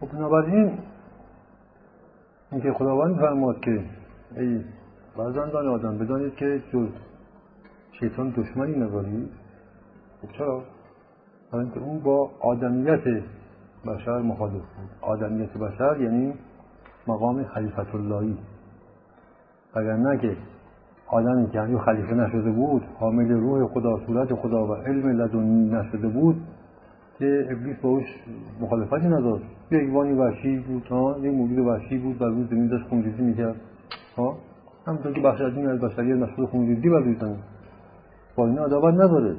[0.00, 0.78] خب بنابراین
[2.52, 3.84] اینکه خداوند فرماد که
[4.36, 4.64] ای
[5.16, 6.88] فرزندان آدم بدانید که جز
[8.00, 9.28] شیطان دشمنی نداری
[10.22, 10.62] خب چرا؟
[11.52, 13.00] برای اینکه اون با آدمیت
[13.86, 14.90] بشر مخالف بود.
[15.00, 16.34] آدمیت بشر یعنی
[17.06, 18.38] مقام خلیفت اللهی
[19.74, 20.36] اگر نه که
[21.06, 26.08] آدمی که هنوز خلیفه نشده بود حامل روح خدا صورت خدا و علم لدنی نشده
[26.08, 26.42] بود
[27.18, 28.04] که ابلیس باش
[28.60, 29.44] مخالفتی نداشت.
[29.70, 33.56] یه ایوانی وحشی بود ها؟ یه موجود وحشی بود بر روی زمین داشت خونریزی می‌کرد
[34.16, 34.38] ها؟
[34.86, 37.16] همونطور که بخش عظیمی از بشریت مشغول خونریزی بر روی
[38.36, 39.36] با اینا عداوت نداره.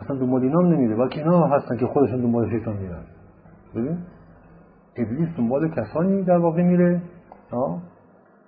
[0.00, 3.02] اصلا دنبال اینا نمیره بلکه اینا هستن که خودشون دنبال شیطان میرن.
[3.74, 3.98] ببین؟
[4.96, 7.02] ابلیس دنبال کسانی در واقع میره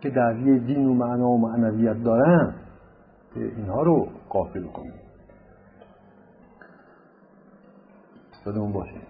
[0.01, 2.55] که دعوی دین و معنا و معنویت دارن
[3.35, 5.06] که اینها رو قافل کنیم
[8.49, 9.01] اون باشه.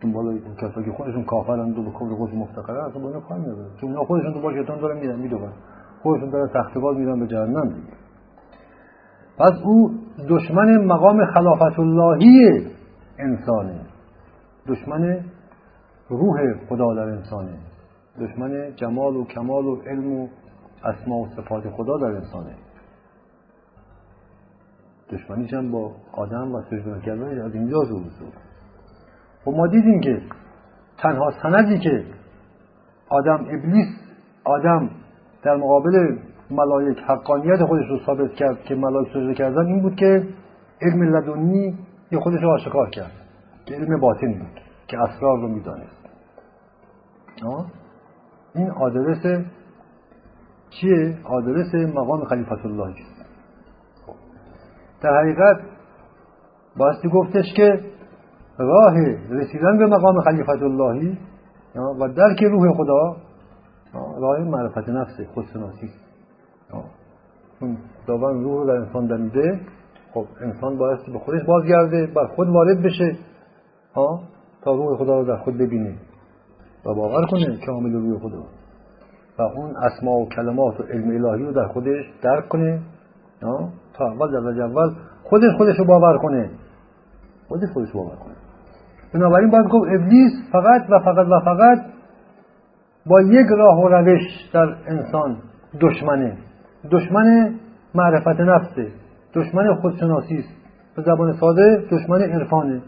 [0.00, 3.38] دنبال این کسایی که خودشون کافرند و به کفر خودشون مفتقره اصلا با اینا کار
[3.38, 5.52] نداره چون اونا خودشون دنبال شیطان دارن میرن می‌دونن
[6.02, 7.68] خودشون دارن تختگاه میرن به جهنم.
[7.68, 7.92] دیگه
[9.38, 9.94] پس او
[10.28, 12.66] دشمن مقام خلافت اللهی
[13.18, 13.80] انسانه.
[14.68, 15.20] دشمن
[16.08, 17.58] روح خدا در انسانه.
[18.20, 20.28] دشمن جمال و کمال و علم و
[20.84, 22.54] اسما و صفات خدا در انسانه.
[25.10, 28.32] دشمنیش هم با آدم و سجده کردن از اینجا ظهور شد
[29.46, 30.22] و ما دیدیم که
[30.98, 32.04] تنها سندی که
[33.08, 33.86] آدم ابلیس
[34.44, 34.90] آدم
[35.42, 36.18] در مقابل
[36.50, 40.28] ملائک حقانیت خودش رو ثابت کرد که ملائک سجده کردن این بود که
[40.82, 41.78] علم لدنی
[42.10, 43.12] یه خودش رو آشکار کرد
[43.66, 46.04] که علم باطن بود که اسرار رو می‌دانست.
[48.54, 49.44] این آدرس
[50.70, 52.94] چیه؟ آدرس مقام خلیفت الله.
[55.04, 55.60] در حقیقت
[56.76, 57.80] باستی گفتش که
[58.58, 58.94] راه
[59.30, 61.18] رسیدن به مقام خلیفت اللهی
[62.00, 63.16] و درک روح خدا
[64.20, 65.90] راه معرفت نفس خودشناسی.
[67.60, 67.76] چون
[68.06, 69.60] داون روح رو در انسان دمیده.
[70.14, 73.16] خب انسان بایستی به خودش بازگرده بر خود وارد بشه
[73.94, 74.20] ها
[74.62, 75.94] تا روح خدا رو در خود ببینه
[76.86, 78.44] و باور کنه که عامل روی خدا.
[79.38, 82.82] و اون اسما و کلمات و علم الهی رو در خودش درک کنه.
[83.94, 86.50] تا اول در اول خودش خودش رو باور کنه.
[87.48, 88.34] خودش خودش رو باور کنه.
[89.14, 91.78] بنابراین باید گفت ابلیس فقط و فقط و فقط
[93.06, 94.20] با یک راه و روش
[94.52, 95.36] در انسان
[95.80, 96.36] دشمنه.
[96.90, 97.54] دشمن
[97.94, 98.88] معرفت نفسه.
[99.34, 100.48] دشمن خودشناسی است.
[100.96, 102.82] به زبان ساده دشمن عرفانه.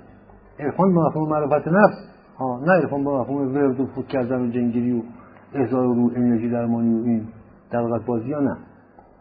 [0.61, 2.17] عرفان به مفهوم معرفت نفس.
[2.39, 5.03] ها نه عرفان به مفهوم ورد و فوت کردن و جنگیری و
[5.55, 7.29] احضار رو انرژی درمانی و این
[7.71, 8.57] دلغت بازی ها نه.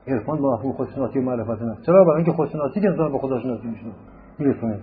[0.07, 3.39] عرفان با مفهوم خودشناسی و معرفت نفس چرا برای اینکه خودشناسی که انسان به خدا
[3.39, 3.85] شناسی میشه
[4.39, 4.79] میرسونه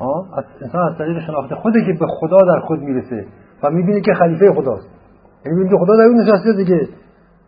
[0.00, 0.26] ها
[0.62, 3.26] انسان از طریق شناخت خوده که به خدا در خود می‌رسه
[3.62, 4.88] و می‌بینه که خلیفه خداست
[5.44, 6.88] یعنی می‌بینه که خدا در اون نشسته دیگه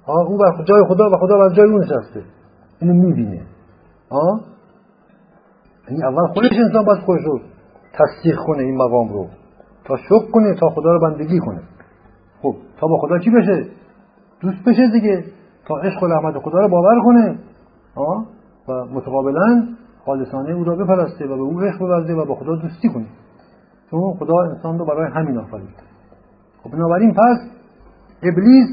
[0.07, 2.23] ها او بر جای خدا و خدا بر جای اون نشسته
[2.81, 3.41] اینو می‌بینه
[4.11, 4.41] ها
[5.89, 7.41] یعنی اول خودش انسان باید خودش رو
[7.93, 9.27] تصدیق کنه این مقام رو
[9.85, 11.63] تا شک کنه تا خدا رو بندگی کنه
[12.43, 13.67] خب تا با خدا چی بشه
[14.41, 15.25] دوست بشه دیگه
[15.69, 17.39] تا عشق و رحمت خدا رو باور کنه.
[17.95, 18.27] آه؟
[18.69, 19.67] و متقابلا
[20.07, 23.07] خالصانه او را بپرسته و به او عشق بورزه و با خدا دوستی کنه.
[23.91, 25.83] چون خدا انسان رو برای همین آفرید.
[26.63, 27.39] خب بنابراین پس
[28.23, 28.69] ابلیس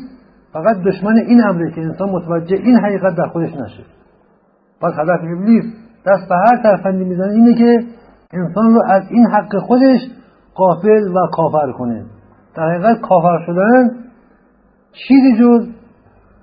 [0.53, 3.83] فقط دشمن این امره که انسان متوجه این حقیقت در خودش نشه.
[4.81, 5.65] پس هدف ابلیس
[6.05, 7.85] دست به هر ترفندی می‌زنه اینه که
[8.33, 9.99] انسان رو از این حق خودش
[10.55, 12.05] قافل و کافر کنه.
[12.55, 13.89] در حقیقت کافر شدن
[15.07, 15.67] چیزی جز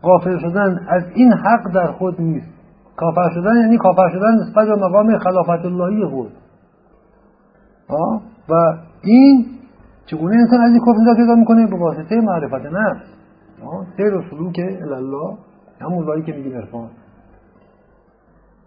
[0.02, 2.52] غافل شدن از این حق در خود نیست.
[2.96, 6.32] کافر شدن یعنی کافر شدن نسبت به مقام خلافت اللهی خود.
[8.48, 8.54] و
[9.02, 9.46] این
[10.06, 13.02] چگونه انسان از این کفر نجات پیدا می‌کنه؟ به واسطه معرفت نفس.
[13.96, 15.36] سیر و سلوک الله
[15.80, 16.90] همون راهی که میگیم عرفان.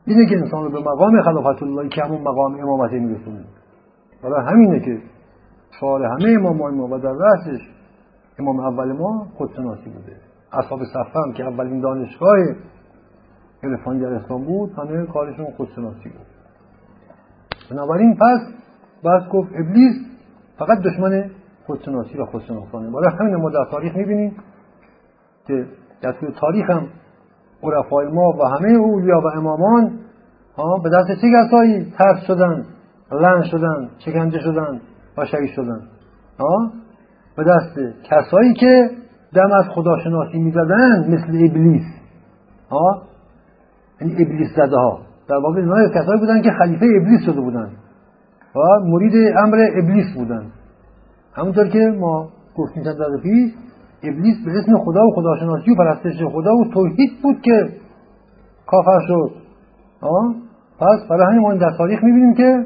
[0.05, 3.45] اینه که انسان رو به مقام خلافت اللهی که همون مقام امامت میرسونه.
[4.23, 5.01] برای همینه که
[5.79, 7.61] شعار همه امام ما و در رأسش
[8.39, 10.24] امام اول ما خودشناسی بوده.
[10.55, 12.35] اصحاب صفه هم که اولین دانشگاه
[13.63, 16.27] عرفانی در اسلام بود همه کارشون خودشناسی بود.
[17.71, 18.39] بنابراین پس
[19.03, 19.95] بس گفت ابلیس
[20.57, 21.29] فقط دشمن
[21.65, 22.91] خودشناسی و خودشناسانه.
[22.91, 24.37] برای همین ما در تاریخ می‌بینیم
[25.47, 25.65] که
[26.01, 26.87] در طول تاریخ هم
[27.63, 29.99] عرفای ما و همه اولیا و امامان
[30.57, 32.65] ها به دست چه کسایی ترس شدن
[33.11, 34.81] لن شدن شکنجه شدن
[35.17, 35.81] و شهید شدن؟
[36.39, 36.71] ها؟
[37.37, 38.89] به دست کسایی که
[39.35, 41.85] دم از خداشناسی می‌زدن مثل ابلیس.
[42.71, 43.01] ها؟
[44.01, 44.99] این یعنی ابلیس زده ها.
[45.29, 47.69] در واقع اینا کسایی بودن که خلیفه ابلیس شده بودن.
[48.55, 50.45] و مرید امر ابلیس بودن.
[51.33, 53.53] همونطور که ما گفتیم چند دقیقه پیش
[54.03, 57.69] ابلیس به اسم خدا و خداشناسی و پرستش خدا و توحید بود که
[58.67, 59.31] کافر شد.
[60.01, 60.35] آه؟
[60.79, 62.65] پس برای همین ما در تاریخ می‌بینیم که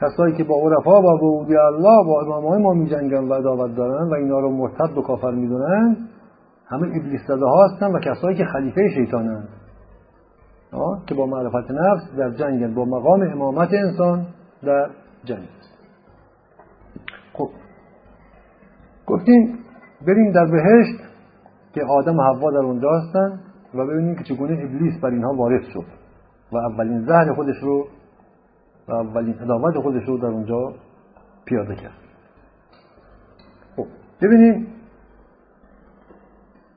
[0.00, 4.10] کسایی که با عرفا با بودی الله با امام های ما میجنگن و عداوت دارن
[4.10, 5.96] و اینا رو مرتد و کافر می‌دونن
[6.66, 9.48] همه ابلیس زده هستن و کسایی که خلیفه شیطانند.
[11.06, 14.26] که با معرفت نفس در جنگ با مقام امامت انسان
[14.62, 14.90] در
[15.24, 15.48] جنگ.
[17.32, 17.48] خب.
[19.06, 19.58] گفتیم
[20.06, 21.00] بریم در بهشت
[21.74, 23.40] که آدم و حوا در اونجا هستن
[23.74, 25.84] و ببینیم که چگونه ابلیس بر اینها وارد شد
[26.52, 27.86] و اولین زهر خودش رو
[28.88, 30.74] و اولین ادامت خودش رو در اونجا
[31.44, 31.98] پیاده کرد.
[33.76, 33.86] خب
[34.22, 34.66] ببینیم.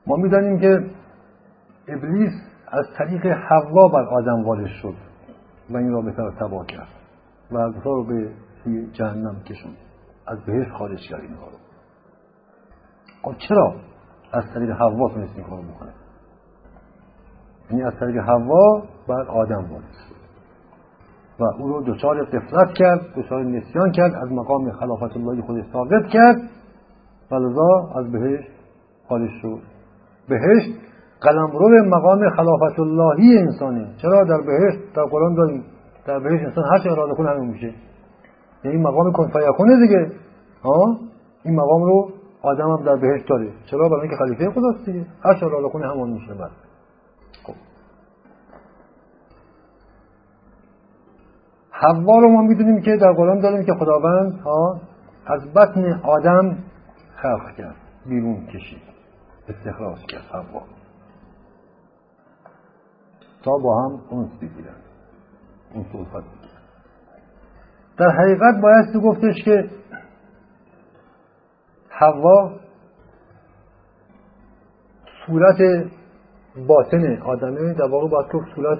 [0.06, 0.90] ما می‌دانیم که
[1.88, 2.32] ابلیس
[2.68, 4.94] از طریق حوا بر آدم وارد شد
[5.70, 6.88] و این رابطه رو تباه کرد
[7.50, 8.32] و از رو به
[8.92, 9.72] جهنم کشون
[10.26, 11.58] از بهش خارج کرد اینها رو.
[13.22, 13.74] خب چرا
[14.32, 15.92] از طریق حوا تونست این کار بکنه؟
[17.70, 20.17] یعنی از طریق حوا بر آدم وارد شد.
[21.40, 26.06] و او رو دچار قفلت کرد دچار نسیان کرد از مقام خلافت اللهی خودش ثابت
[26.06, 26.36] کرد
[27.30, 27.34] و
[27.98, 28.44] از بهش
[29.08, 29.58] خارج شد.
[30.28, 30.70] بهشت
[31.20, 33.88] قلمرو مقام خلافت اللهی انسانه.
[34.02, 35.64] چرا در بهشت در قرآن داریم
[36.06, 37.74] در بهشت انسان هر چه اراده کنه همین میشه.
[38.64, 40.12] یعنی مقام کن فیکونه دیگه.
[40.62, 40.96] ها؟
[41.44, 42.08] این مقام رو
[42.42, 43.48] آدم هم در بهشت داره.
[43.70, 45.06] چرا؟ برای اینکه خلیفه خداست دیگه.
[45.24, 46.50] هر چه اراده کنه همون میشه بعد
[47.46, 47.54] خب
[51.80, 54.80] حوا رو ما می‌دونیم که در قرآن داریم که خداوند ها
[55.26, 56.58] از بطن آدم
[57.16, 57.76] خلق کرد
[58.06, 58.82] بیرون کشید
[59.48, 60.62] استخراج کرد حوا.
[63.42, 64.76] تا با هم اونس بگیرن
[65.74, 66.24] اون صحبت
[67.98, 69.70] در حقیقت باید تو گفتش که
[71.88, 72.52] حوا
[75.26, 75.86] صورت
[76.68, 78.78] باطن آدمه در واقع باید گفت صورت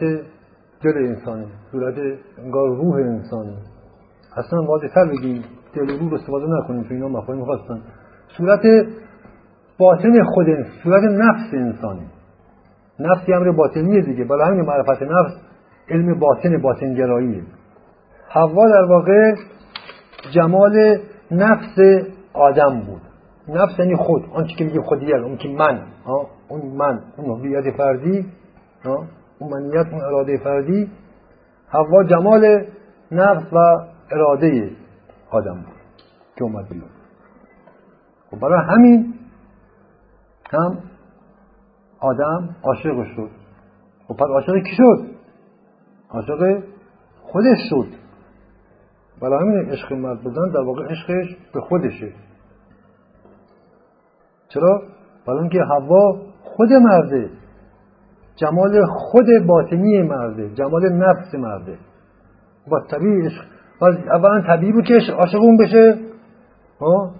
[0.82, 1.94] دل انسانی صورت
[2.38, 3.56] انگار روح انسانی
[4.36, 5.44] اصلا واضح تر بگیم
[5.74, 7.82] دل و روح استفاده نکنیم تو اینا مفاهیم خواستن
[8.36, 8.62] صورت
[9.78, 10.46] باطن خود
[10.82, 12.06] صورت نفس انسانی
[13.00, 14.24] نفس امر باطنیه دیگه.
[14.24, 15.32] برای همین معرفت نفس
[15.88, 17.42] علم باطن باطنگراییه
[18.28, 19.34] حوا در واقع
[20.34, 20.98] جمال
[21.30, 23.02] نفس آدم بود.
[23.48, 24.24] نفس یعنی خود.
[24.32, 25.82] آنچه که میگه خودیت اون که من.
[26.48, 27.00] اون من.
[27.16, 28.26] اون هویت فردی.
[29.38, 30.90] اون منیت اون اراده فردی
[31.68, 32.66] حوا جمال
[33.12, 33.58] نفس و
[34.10, 34.70] اراده
[35.30, 35.78] آدم بود
[36.36, 36.90] که اومد بیرون.
[38.30, 39.14] خب برای همین
[40.50, 40.78] هم
[42.00, 43.30] آدم عاشق شد.
[44.08, 45.06] خب پس عاشق کی شد؟
[46.10, 46.62] عاشق
[47.22, 47.88] خودش شد.
[49.22, 52.12] برای همین عشق مرد بودن در واقع عشقش به خودشه.
[54.48, 54.82] چرا؟
[55.26, 57.30] برای اینکه هوا خود مرده.
[58.40, 61.78] جمال خود باطنی مرده جمال نفس مرده.
[62.68, 63.44] با طبیعی عشق.
[64.12, 65.98] اولا طبیعی بود که عاشق اون بشه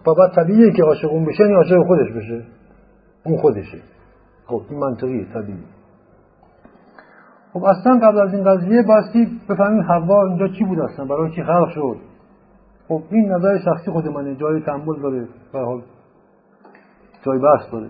[0.07, 2.45] و بعد طبیعیه که عاشق اون بشه یعنی عاشق خودش بشه.
[3.25, 3.79] اون خودشه.
[4.47, 5.65] خب این منطقیه طبیعی
[7.53, 11.43] خب اصلا قبل از این قضیه باستی بفهمیم حوا اینجا چی بود اصلا؟ برای چی
[11.43, 11.97] خلق شد.
[12.89, 14.35] خب این نظر شخصی خود منه.
[14.35, 15.83] جای تحمل داره به حال.
[17.23, 17.89] جای بحث داره.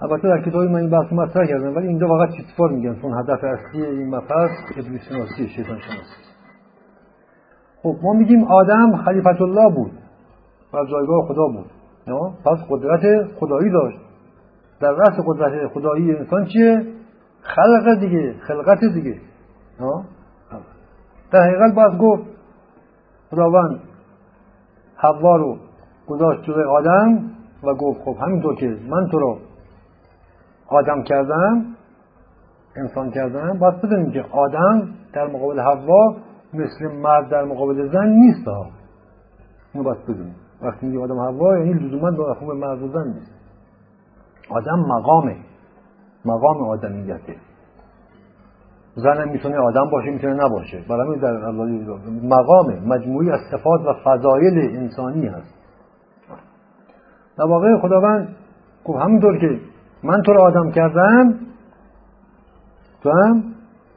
[0.00, 3.44] البته در کتابی من این بحث مطرح کردم ولی اینجا واقعا چیتفار میگن چون هدف
[3.44, 6.28] اصلی این مبحث ابلیس شناسی شیطان شناسی
[7.82, 9.92] خب ما میگیم آدم خلیفت الله بود
[10.74, 11.70] و جایگاه خدا بود
[12.44, 13.98] پس قدرت خدایی داشت
[14.80, 16.86] در رأس قدرت خدایی انسان چیه
[17.40, 19.20] خلق دیگه خلقت دیگه
[21.30, 22.22] در حقیقت باید گفت
[23.30, 23.80] خداوند
[24.96, 25.56] حوا رو
[26.06, 27.30] گذاشت جلوی آدم
[27.62, 29.38] و گفت خب همینطور که من تو رو
[30.68, 31.64] آدم کردم
[32.76, 36.16] انسان کردم باید بدونیم که آدم در مقابل حوا
[36.54, 38.66] مثل مرد در مقابل زن نیست ها.
[39.74, 40.34] اینو باید بدونیم.
[40.62, 43.32] وقتی میگه آدم حوا یعنی لزوما با مفهوم مرد و زن نیست.
[44.50, 45.36] آدم مقامه
[46.24, 47.36] مقام آدمیته.
[48.94, 50.84] زن می‌تونه آدم باشه می‌تونه نباشه.
[50.88, 51.50] برای در
[52.22, 55.54] مقامه مجموعی از صفات و فضایل انسانی هست.
[57.38, 58.36] در واقع خداوند
[58.84, 59.60] گفت همونطور که
[60.02, 61.34] من تو رو آدم کردم
[63.02, 63.54] تو هم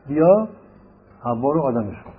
[0.07, 0.47] بیا
[1.23, 2.11] حوا رو آدمش کن.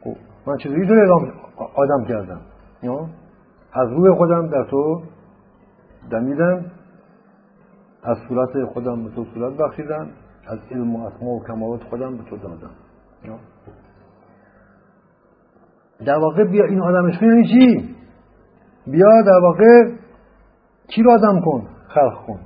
[0.00, 0.94] خب من چیزی تو
[1.74, 2.40] آدم کردم.
[3.72, 5.02] از روی خودم در تو
[6.10, 6.64] دمیدم
[8.02, 10.08] از صورت خودم به تو صورت بخشیدم
[10.48, 12.70] از علم و اسما و کمالات خودم به تو دادم.
[16.06, 17.94] در واقع بیا این آدمش یعنی چی؟
[18.86, 19.94] بیا در واقع
[20.88, 22.40] کی رو آدم کن؟ خلق کن.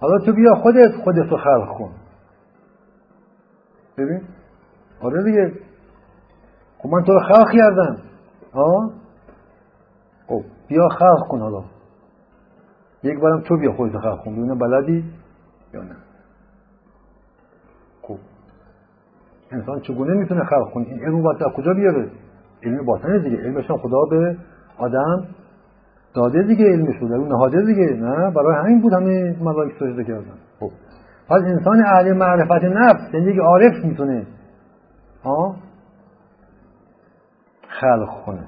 [0.00, 1.90] حالا تو بیا خودت خودت رو خلق کن.
[3.98, 4.20] ببین؟
[5.00, 5.52] آره دیگه.
[6.78, 7.96] خب من تو رو خلق کردم.
[8.54, 8.90] ها
[10.26, 11.64] خب بیا خلق کن حالا.
[13.02, 14.32] یک بارم تو بیا خودت خلق کن.
[14.32, 15.04] ببینم بلدی
[15.74, 15.96] یا نه.
[18.02, 18.18] خب.
[19.50, 22.10] انسان چگونه می‌تونه خلق کنه؟ این علم باید کجا بیاره؟
[22.62, 23.36] علم باطنه دیگه.
[23.36, 24.36] علمشان خدا به
[24.78, 25.26] آدم
[26.14, 27.92] داده دیگه علمش رو در اون نهاده دیگه.
[27.92, 30.38] نه برای همین بود همه ملائک سجده کردن.
[30.60, 30.70] خب.
[31.28, 34.26] پس انسان اهل معرفت نفس یعنی یک عارف می‌تونه.
[35.24, 35.56] ها؟
[37.80, 38.46] خلق کنه.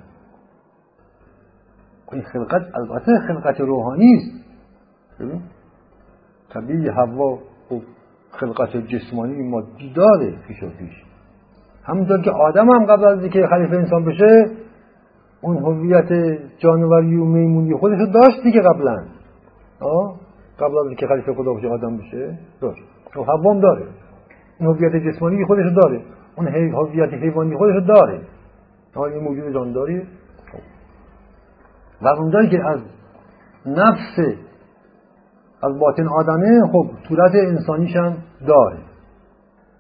[2.12, 4.46] این خلقت البته خلقت روحانی است.
[5.20, 5.42] ببین.
[6.50, 7.80] طبیعی هوا خب
[8.30, 11.04] خلقت جسمانی مادی داره پیش و پیش.
[11.84, 14.50] همونطور که آدم هم قبل از اینکه خلیفه انسان بشه
[15.46, 18.96] اون هویت جانوری و میمونی خودش رو داشت دیگه قبلا.
[20.60, 22.82] قبل از اینکه خلیفه خدا بشه آدم بشه داشت.
[23.16, 23.86] و خب حوام داره.
[24.60, 26.02] این هویت جسمانی خودش داره.
[26.36, 28.20] اون هویت حیوانی خودش داره.
[28.96, 30.02] این موجود جانداری.
[32.02, 32.80] و اونجایی که از
[33.66, 34.36] نفس
[35.62, 38.78] از باطن آدمه خب صورت انسانیش هم داره.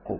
[0.04, 0.18] خب.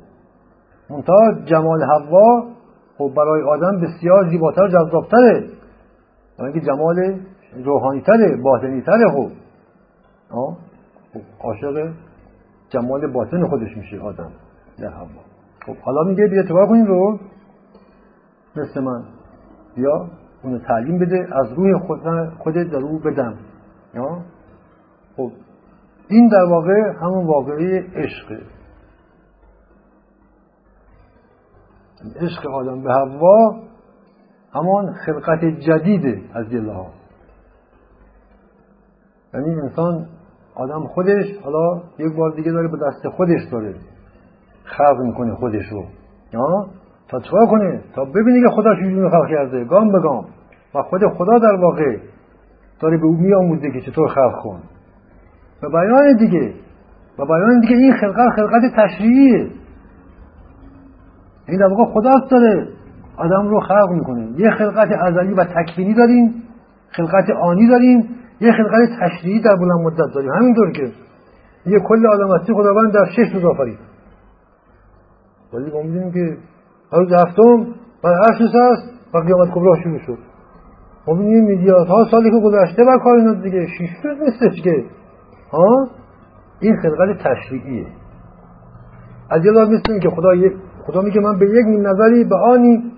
[0.91, 2.56] منتها جمال حوا
[2.99, 5.49] خب برای آدم بسیار زیباتر جذابتره.
[6.55, 7.21] که جمال
[7.65, 9.31] روحانیتره باطنیتره خب.
[11.41, 11.93] عاشق
[12.69, 14.31] جمال باطن خودش میشه آدم.
[14.79, 15.07] در حوا
[15.67, 17.19] خب حالا میگه بیا تو کنیم رو؟
[18.57, 19.05] مثل من.
[19.75, 20.09] بیا
[20.45, 22.01] اونو تعلیم بده از روی خود
[22.39, 23.35] خودت در رو بدم.
[25.17, 25.31] خب
[26.09, 28.41] این در واقع همون واقعی عشقه.
[32.21, 33.57] عشق آدم به هوا
[34.55, 36.87] همان خلقت جدیده از دل ها.
[39.35, 40.07] یعنی انسان
[40.55, 43.75] آدم خودش حالا یک بار دیگه داره به دست خودش داره
[44.65, 45.85] خلق می‌کنه خودش رو.
[47.09, 49.65] تا چکار کنه؟ تا ببینی که خدا چجوری خلق کرده.
[49.65, 50.25] گام به گام.
[50.75, 51.97] و خود خدا در واقع
[52.81, 54.61] داره به او میآموزه که چطور خلق کن.
[55.63, 56.55] و بیان دیگه.
[57.19, 59.51] و بیان دیگه این خلقت خلقت تشریعیه.
[61.49, 62.69] این در واقع خدا داره
[63.17, 64.29] آدم رو خلق می‌کنه.
[64.37, 66.43] یه خلقت ازلی و تکوینی داریم
[66.89, 68.09] خلقت آنی داریم
[68.41, 70.31] یه خلقت تشریعی در بلند مدت داریم.
[70.33, 70.93] همینطور که
[71.67, 73.79] یه کل آدم هستی خداوند در شش روز آفرید.
[75.53, 76.37] ولی ما می‌دونیم که
[76.93, 77.67] روز هفتم
[78.05, 80.19] و هر هست و قیامت کبرا شروع شد.
[81.09, 83.67] ما می‌دونیم ها سالی که گذشته بر کائنات دیگه.
[83.67, 84.85] شیش روز نیستش که.
[85.53, 85.89] ها؟
[86.61, 87.87] این خلقت تشریعیه.
[89.31, 90.53] از یه مثل که خدا یک
[90.87, 92.93] خدا میگه من به یک نظری به آنی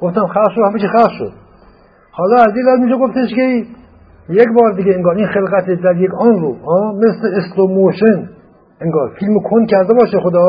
[0.00, 1.32] گفتم خلق شد همه چی خلق شد.
[2.10, 3.64] حالا از یه میشه گفتش که
[4.28, 6.56] یک بار دیگه انگار این خلقت در یک آن رو
[6.96, 8.28] مثل slow motion
[8.80, 10.40] انگار فیلم کند کرده باشه خدا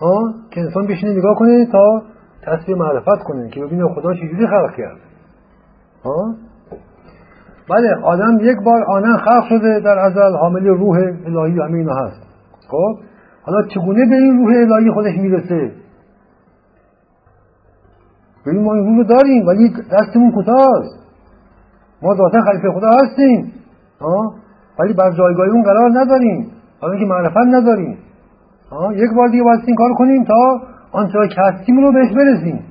[0.00, 2.02] ها که انسان بشینه نگاه کنه تا
[2.42, 4.98] تصویر معرفت کنه که ببینه خدا چجوری خلق کرد.
[6.04, 6.34] ها
[7.70, 12.22] بله آدم یک بار آنن خلق شده در ازل حامل روح الهی همه اینا هست.
[12.68, 12.98] خب؟
[13.48, 15.72] حالا چگونه به این روح الهی خودش می‌رسه؟
[18.46, 20.98] ببین ما این روح رو داریم ولی دستمون کوتاست
[22.02, 23.52] ما ذاتا خلیفه خدا هستیم
[24.00, 24.34] ها؟
[24.78, 26.50] ولی بر جایگاه اون قرار نداریم
[26.80, 27.98] حالا که معرفت نداریم
[28.94, 30.60] یک بار دیگه باید این کار کنیم تا
[30.92, 32.64] آنچه که هستیم رو بهش برسیم.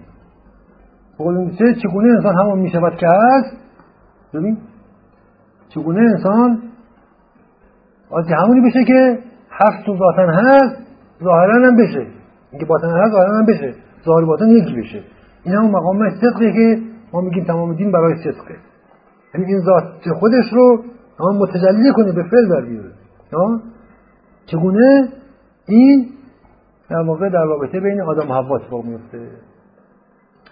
[1.58, 3.58] چه چگونه انسان همون می شود که هست؟
[4.34, 4.58] ببین
[5.70, 6.62] چگونه انسان
[8.10, 9.27] آنچه همونی بشه که
[9.62, 10.76] هست تو ذاتن هست
[11.24, 12.08] ظاهرا هم بشه.
[12.52, 13.74] اینکه باطن هست ظاهرا هم بشه.
[14.06, 15.04] ظاهر باطن یکی بشه.
[15.44, 16.82] این همون مقام صدقه که
[17.14, 18.56] ما میگیم تمام دین برای صدقه.
[19.34, 20.84] یعنی این ذات خودش رو
[21.20, 22.92] هم متجلی کنه به فعل در بیاره.
[24.46, 25.10] چگونه؟
[25.68, 26.10] این
[26.90, 29.30] در واقع در رابطه بین آدم حوا اتفاق میفته.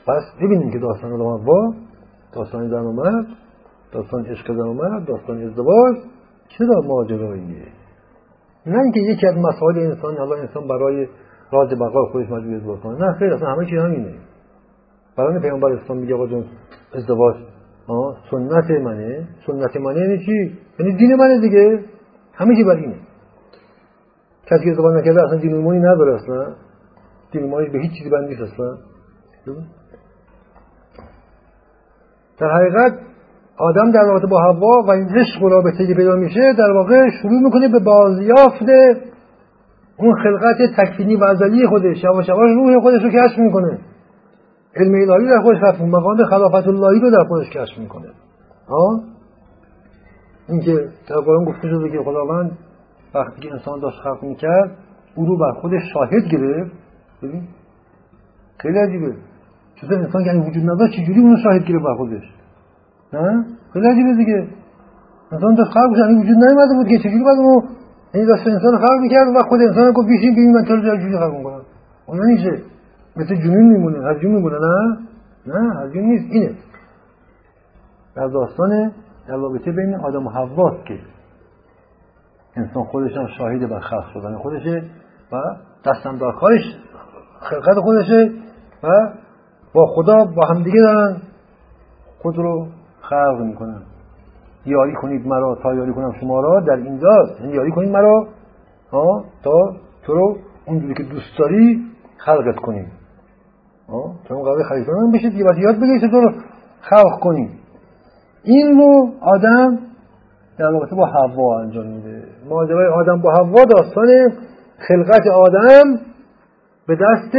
[0.07, 1.74] پس ببینیم که داستان آدم حوا
[2.33, 3.25] داستان زن و مرد
[3.91, 5.95] داستان عشق زن و مرد داستان ازدواج
[6.47, 7.67] چرا ماجراییه
[8.67, 11.07] نه اینکه یکی از مسائل انسان حالا انسان برای
[11.51, 14.15] راز بقای خودش مجبور ازدواج کنه نه خیر اصلا همه چیز همینه.
[15.17, 16.45] برای پیامبر اسلام میگه آقا جون
[16.93, 17.36] ازدواج
[18.31, 19.27] سنت منه.
[19.48, 21.84] سنت منه یعنی چی؟ یعنی دین منه دیگه.
[22.34, 22.95] همه چی بر اینه.
[24.45, 26.55] کسی که ازدواج نکرده اصلا دین ایمانی نداره اصلا.
[27.31, 28.77] دین ایمانی به هیچ چیزی بند نیست اصلا.
[32.39, 33.00] در حقیقت
[33.57, 37.09] آدم در رابطه با هوا و این عشق و رابطه که پیدا میشه در واقع
[37.21, 38.69] شروع می‌کنه به بازیافت
[39.97, 43.79] اون خلقت تکفینی و ازلی خودش یواش یواش روح خودش رو کشف می‌کنه.
[44.75, 48.07] علم الهی در خودش کشف مقام خلافت اللهی رو در خودش کشف می‌کنه.
[48.69, 49.03] ها
[50.50, 50.74] اینکه
[51.09, 52.57] در قرآن گفته شده که خداوند
[53.15, 54.77] وقتی که انسان داشت خلق می‌کرد
[55.15, 56.71] او رو بر خودش شاهد گرفت.
[57.24, 57.47] ببین
[58.57, 59.15] خیلی عجیبه.
[59.75, 62.24] چطور انسان که وجود نداشت چجوری اونو شاهد گرفت بر خودش؟
[63.74, 64.47] خیلی عجیبه دیگه
[65.31, 67.62] انسان داشت خلق یعنی وجود نیومده بود که چجوری اونو
[68.13, 71.17] این داشت انسان خلق می‌کرد و خود انسان گفت بیشین ببین من تو رو جوری
[71.17, 71.62] خلق می‌کنم
[72.05, 72.62] اون نمیشه
[73.15, 74.97] مثل جنون میمونه هر جون میمونه نه
[75.47, 76.55] نه هر جون نیست اینه
[78.15, 78.91] در داستان
[79.27, 81.00] در رابطه بین آدم و حواست که
[82.55, 84.83] انسان خودش هم شاهد بر خلق شدن خودشه
[85.31, 85.38] و
[85.85, 86.62] دستم دار کارش
[87.39, 88.31] خلقت خودشه
[88.83, 88.88] و
[89.74, 91.17] با خدا با همدیگه دارن
[92.21, 92.67] خود رو
[93.09, 93.81] خلق می‌کنن
[94.65, 97.41] یاری کنید مرا تا یاری کنم شما را در اینجاست.
[97.41, 98.27] یعنی یاری کنید مرا.
[99.43, 101.83] تا تو رو اونجوری که دوست داری
[102.17, 102.91] خلقت کنیم
[104.27, 105.75] چون قبل خلیفه من بشید دیگه بس یاد
[106.12, 106.31] تو رو
[106.81, 107.59] خلق کنیم
[108.43, 109.77] این رو آدم
[110.59, 112.24] در رابطه با حوا انجام میده.
[112.50, 114.07] ماجرای آدم با حوا داستان
[114.88, 116.00] خلقت آدم
[116.88, 117.35] به دست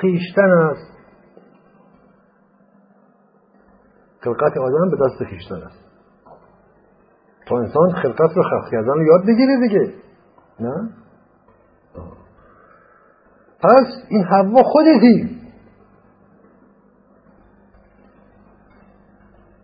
[0.00, 0.87] خیشتن است.
[4.20, 5.84] خلقت آدم به دست خیشتن است.
[7.46, 9.94] تا انسان خلقت رو خلق کردن رو یاد بگیره دیگه.
[10.60, 10.90] نه؟
[13.60, 15.38] پس این حوا خودتی.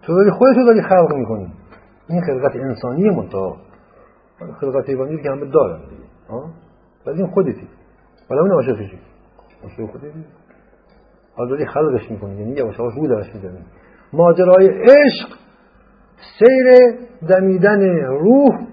[0.03, 1.53] تو داری خودتو داری خلق می‌کنی.
[2.09, 3.57] این خلقت انسانی منتها
[4.61, 6.05] خلقت حیوانی که همه دارن دیگه.
[7.07, 7.69] ولی این خودتی.
[8.31, 8.99] ولی اون عاشقشی
[9.63, 10.25] عاشق خودتی.
[11.37, 12.37] حالا داری خلقش می‌کنی.
[12.37, 13.65] یعنی یواش یواش رو درش می‌زنی
[14.17, 15.29] ماجرای عشق
[16.39, 16.97] سیر
[17.29, 18.67] دمیدن روح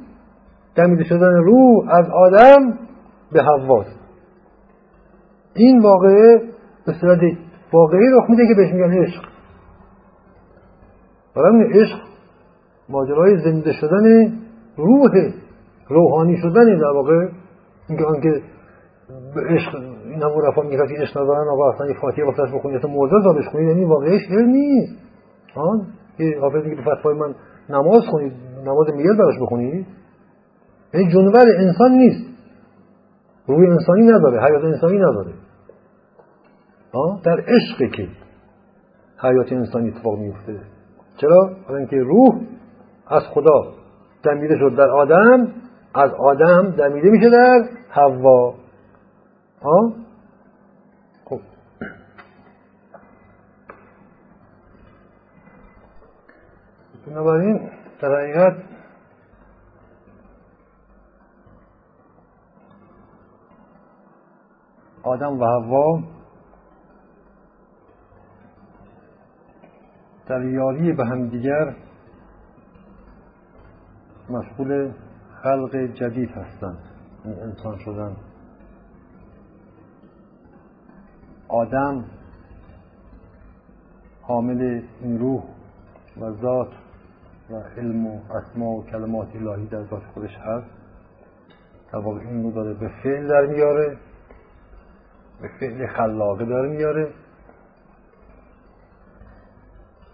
[0.75, 2.79] دمیده شدن روح از آدم
[3.31, 3.99] به حواست
[5.55, 6.41] این واقعه
[6.85, 7.19] به صورت
[7.73, 9.23] واقعی رخ میده که بهش میگن عشق.
[11.35, 11.97] برای عشق
[12.89, 14.33] ماجرای زنده شدن
[14.77, 15.11] روح
[15.89, 17.27] روحانی شدن در واقع.
[17.89, 18.41] اینکه آنکه
[19.35, 22.77] به عشق این هم رفا میگه که عشق ندارن آقا اصلا یه فاتحه واسه بخونید
[22.77, 25.10] اصلا موضوع زادش یعنی واقعی عشق نیست.
[26.17, 27.35] که حافظ که تو فتوای من
[27.69, 28.33] نماز خونید
[28.65, 29.87] نماز میل براش بخونید
[30.93, 32.31] یعنی جنور انسان نیست.
[33.47, 35.33] روی انسانی نداره حیات انسانی نداره.
[37.23, 38.07] در عشق که
[39.17, 40.59] حیات انسانی اتفاق میفته.
[41.17, 42.41] چرا؟ برای اینکه روح
[43.07, 43.73] از خدا
[44.23, 45.47] دمیده شد در آدم
[45.95, 47.69] از آدم دمیده میشه در
[49.61, 49.93] ها
[51.25, 51.39] خب
[57.07, 57.69] بنابراین
[58.01, 58.63] در حقیقت
[65.03, 66.03] آدم و حوا
[70.27, 71.75] در یاری به همدیگر
[74.29, 74.93] مشغول
[75.43, 76.79] خلق جدید هستند.
[77.25, 78.15] این انسان شدن.
[81.47, 82.05] آدم
[84.21, 85.43] حامل این روح
[86.17, 86.80] و ذات
[87.51, 90.67] و علم و اسما و کلمات الهی در ذات خودش هست.
[91.93, 93.97] در واقع این رو داره به فعل در میاره
[95.41, 97.13] به فعل خلاقه داره میاره.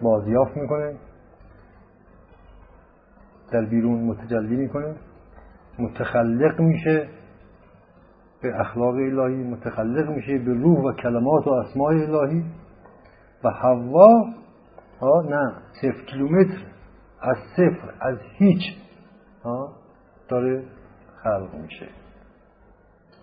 [0.02, 0.96] بازیافت می‌کنه.
[3.52, 4.96] در بیرون متجلی می‌کنه.
[5.80, 7.10] متخلق میشه
[8.42, 12.46] به اخلاق الهی متخلق میشه به روح و کلمات و اسماء الهی.
[13.44, 13.50] و
[15.02, 16.77] ها نه صفر کیلومتر.
[17.22, 18.62] از صفر از هیچ
[19.44, 19.74] ها
[20.30, 20.64] داره
[21.24, 21.88] خلق میشه.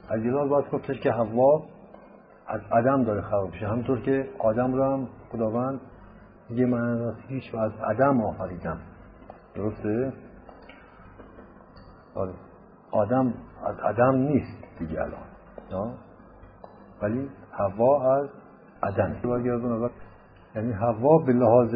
[0.09, 1.62] از این باید گفتش که حوا
[2.46, 3.68] از آدم داره خلق میشه.
[3.68, 5.80] همطور که آدم رو هم خداوند
[6.48, 8.78] میگه من از هیچ و از عدم آفریدم
[9.54, 10.12] درسته؟
[12.14, 12.33] آره.
[12.90, 13.35] آدم
[13.66, 15.94] از عدم نیست دیگه الان
[17.02, 18.28] ولی هوا از
[18.83, 19.16] عدم.
[20.54, 21.74] یعنی هوا به لحاظ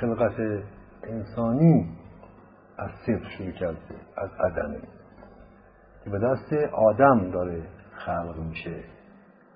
[0.00, 0.62] خلقت
[1.08, 1.88] انسانی
[2.78, 4.80] از صفر شروع کرده از عدمه.
[6.04, 8.84] که به دست آدم داره خلق میشه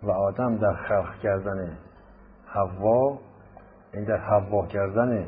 [0.03, 1.79] و آدم در خلق کردن
[2.47, 3.19] هوا
[3.95, 5.27] این در حوا کردن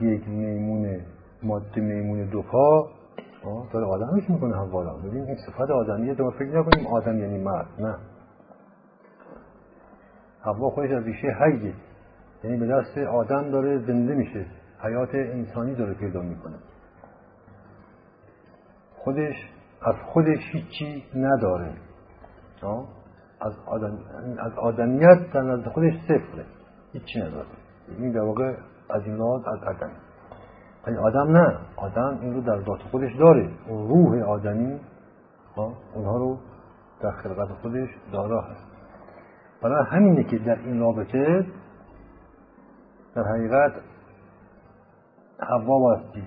[0.00, 1.00] یک میمون
[1.42, 2.88] ماده میمون دو پا
[3.72, 7.68] داره آدمش می‌کنه حوا را ببین این صفت آدمیه ما فکر نکنیم آدم یعنی مرد
[7.78, 7.96] نه.
[10.40, 11.74] حوا خودش از ریشه حیه
[12.44, 14.46] یعنی به دست آدم داره زنده میشه.
[14.82, 16.56] حیات انسانی داره پیدا می‌کنه.
[18.96, 19.34] خودش
[19.82, 21.74] از خودش هیچی نداره.
[23.40, 23.98] از, آدم،
[24.38, 26.46] از آدمیت نزد خودش صفره.
[26.92, 27.46] هیچی نداره.
[27.98, 28.56] این در واقع
[28.90, 29.90] از این از عدم.
[30.86, 31.58] ولی آدم نه.
[31.76, 33.50] آدم این رو در ذات خودش داره.
[33.68, 34.80] روح آدمی
[35.94, 36.38] اونها رو
[37.00, 38.66] در خلقت خودش دارا هست
[39.62, 41.46] برای همینه که در این رابطه
[43.14, 43.72] در حقیقت
[45.40, 46.22] حوا باستی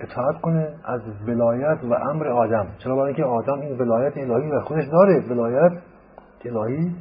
[0.00, 2.66] اطاعت کنه از ولایت و امر آدم.
[2.78, 5.26] چرا برای اینکه آدم این ولایت الهی در خودش داره.
[5.30, 5.72] ولایت
[6.44, 6.96] الهی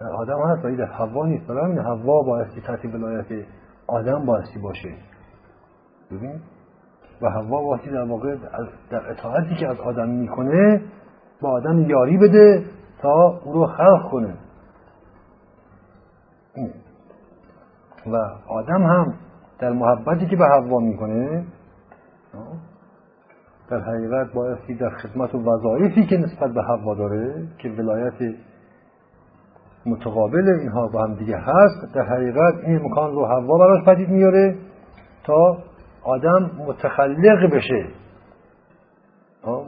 [0.00, 1.46] در آدم هست ولی در حوا نیست.
[1.46, 3.46] برای همین حوا بایستی تحت ولایت
[3.86, 4.94] آدم بایستی باشه.
[6.10, 6.40] ببین؟
[7.22, 8.36] و حوا بایستی در واقع
[8.90, 10.82] در اطاعتی که از آدم می‌کنه
[11.40, 12.64] با آدم یاری بده
[13.02, 14.34] تا او رو خلق کنه.
[18.06, 18.16] و
[18.48, 19.14] آدم هم
[19.58, 21.44] در محبتی که به حوا می‌کنه
[23.70, 28.34] در حقیقت بایستی در خدمت و وظایفی که نسبت به حوا داره که ولایت
[29.86, 34.56] متقابل اینها با هم دیگه هست در حقیقت این امکان رو حوا براش پدید میاره
[35.24, 35.58] تا
[36.02, 37.86] آدم متخلق بشه.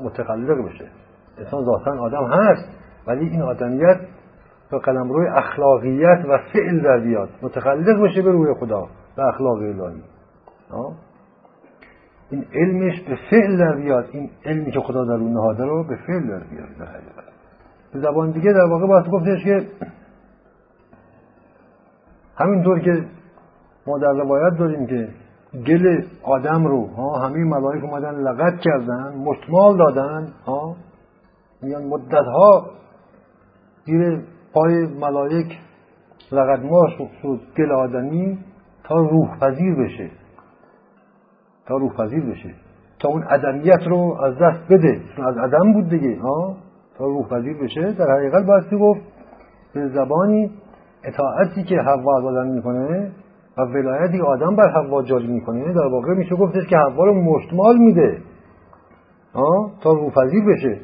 [0.04, 0.88] متخلق بشه.
[1.38, 2.68] انسان ذاتا آدم هست
[3.06, 4.00] ولی این آدمیت
[4.70, 7.28] به قدم روی اخلاقیت و فعل در بیاد.
[7.42, 8.88] متخلق بشه به روی خدا.
[9.18, 10.02] و اخلاق الهی.
[12.30, 14.08] این علمش به فعل در بیاد.
[14.12, 16.68] این علمی که خدا در اون نهاده رو به فعل در بیاد.
[16.78, 17.28] در حقیقت.
[17.92, 19.66] به زبان دیگه در واقع باید گفتش که
[22.36, 23.04] همینطور که
[23.86, 25.08] ما در روایت داریم که
[25.66, 30.76] گل آدم رو ها همه ملائک اومدن لغت کردن مشتمال دادن ها
[31.62, 32.70] میان مدت ها
[33.86, 35.58] زیر پای ملائک
[36.32, 36.88] لغت ما
[37.22, 38.38] شد گل آدمی.
[38.88, 40.10] تا روح پذیر بشه.
[41.66, 42.54] تا روح پذیر بشه.
[43.00, 45.00] تا اون عدمیت رو از دست بده.
[45.16, 46.56] چون از عدم بود دیگه ها؟
[46.98, 49.00] تا روح پذیر بشه در حقیقت بایستی گفت
[49.74, 50.50] به زبانی
[51.04, 53.10] اطاعتی که حوا از آدم می‌کنه
[53.58, 57.78] و ولایتی آدم بر حوا جاری می‌کنه در واقع میشه گفتش که حوا رو مشتمال
[57.78, 58.18] میده.
[59.80, 60.80] تا روپذیر بشه.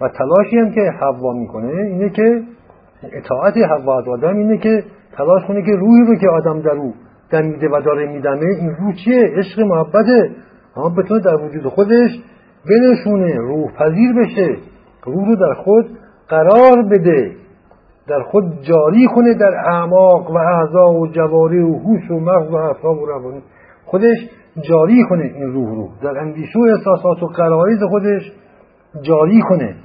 [0.00, 2.42] و تلاشی هم که حوا می‌کنه اینه که
[3.02, 4.84] اطاعت حوا از آدم اینه که
[5.16, 6.94] تلاش کنه که روحی رو که آدم در او
[7.30, 10.30] دمیده و داره میدمه این روح چیه؟ عشق محبته.
[10.76, 12.10] اما بتونه در وجود خودش
[12.70, 14.56] بنشونه روح پذیر بشه.
[15.04, 17.36] روح رو در خود قرار بده.
[18.08, 22.56] در خود جاری کنه در اعماق و اعضا و جواری و هوش و مغز و
[22.56, 23.42] اعصاب و روانی.
[23.84, 24.16] خودش
[24.68, 25.88] جاری کنه این روح رو.
[26.02, 28.32] در اندیشه و احساسات و قرائز خودش
[29.02, 29.76] جاری کنه.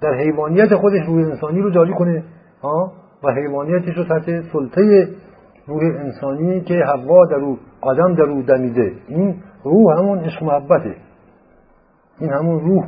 [0.00, 2.24] در حیوانیت خودش روح انسانی رو جاری کنه.
[2.62, 2.92] ها؟
[3.24, 5.08] و حیوانیتش رو تحت سلطه
[5.66, 8.92] روح انسانی که هوا در او آدم در او دمیده.
[9.08, 10.96] این روح همون عشق محبته.
[12.20, 12.84] این همون روح.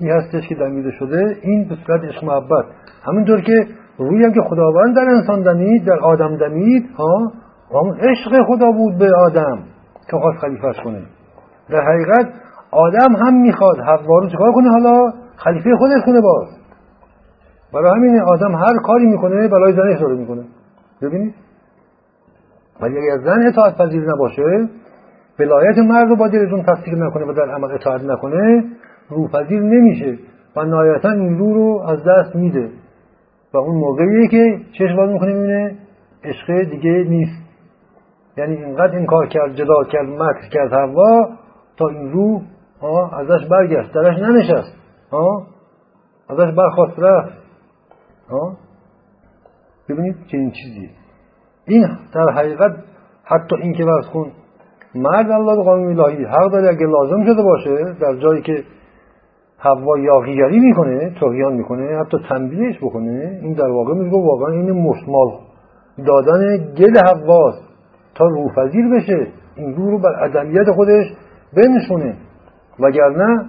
[0.00, 1.36] این هستش که دمیده شده.
[1.42, 2.64] این به صورت عشق محبت.
[3.02, 3.66] همینطور که
[3.98, 7.32] روی هم که خداوند در انسان دمید در آدم دمید ها
[7.70, 9.58] همون عشق خدا بود به آدم
[10.10, 11.02] که خواست خلیفهش کنه.
[11.70, 12.32] در حقیقت
[12.70, 16.48] آدم هم می‌خواد حوا رو چکار کنه؟ حالا خلیفه خودش کنه باز.
[17.72, 20.44] برای همین آدم هر کاری می‌کنه برای زنش رو می‌کنه.
[21.02, 21.34] ببینید؟
[22.82, 24.68] ولی اگر زن اطاعت پذیر نباشه
[25.38, 28.64] ولایت مرد رو با دلتون تصدیق نکنه و در عمل اطاعت نکنه
[29.08, 30.18] روپذیر نمیشه
[30.56, 32.70] و نهایتا این رو رو از دست میده.
[33.54, 35.76] و اون موقعیه که چشم باز می‌کنه می‌بینه
[36.24, 37.42] عشق دیگه نیست.
[38.36, 41.28] یعنی اینقدر این کار کرد جدا کرد مکر کرد هوا
[41.76, 42.40] تا این رو
[43.12, 44.76] ازش برگشت درش ننشست
[46.28, 47.32] ازش برخواست رفت
[49.88, 50.90] ببینید چنین چیزی
[51.74, 52.76] این در حقیقت
[53.24, 54.32] حتی این که کن
[54.94, 58.64] مرد الله قانون الهی حق داره اگه لازم شده باشه در جایی که
[59.58, 65.28] هوا یاغیگری می‌کنه توهیان می‌کنه حتی تنبیهش بکنه این در واقع میگه واقعا این مشمال
[66.06, 67.62] دادن گل هواست
[68.14, 69.26] تا روحپذیر بشه.
[69.56, 71.06] این روح رو بر عدمیت خودش
[71.56, 72.16] بنشونه.
[72.80, 73.46] وگرنه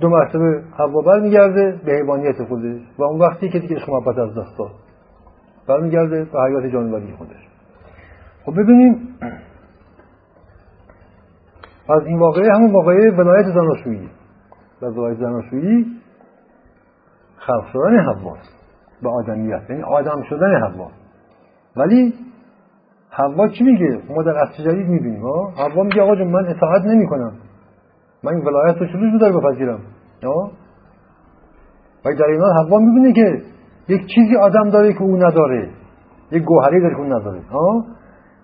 [0.00, 2.80] دو مرتبه هوا برمیگرده به حیوانیت خودش.
[2.98, 4.70] و اون وقتی که دیگه شما از دست داد
[5.68, 7.48] برمیگرده به حیات جانوری خودش.
[8.44, 9.18] خب ببینیم.
[11.88, 14.08] از این واقعه همون واقعه ولایت زناشویی.
[14.82, 15.86] و ولایت زناشویی
[17.36, 18.58] خلق شدن حواست
[19.02, 20.90] به آدمیت یعنی آدم شدن حوا.
[21.76, 22.14] ولی
[23.10, 25.26] حوا چی میگه؟ ما در اصل جدید می‌بینیم
[25.56, 27.32] حوا میگه آقا من اطاعت نمی کنم
[28.22, 29.80] من ولایت رو رو داره بپذیرم.
[32.04, 33.42] و در این حال حوا می‌بینه که
[33.88, 35.70] یک چیزی آدم داره که او نداره.
[36.32, 37.40] یک گوهری داره که او نداره.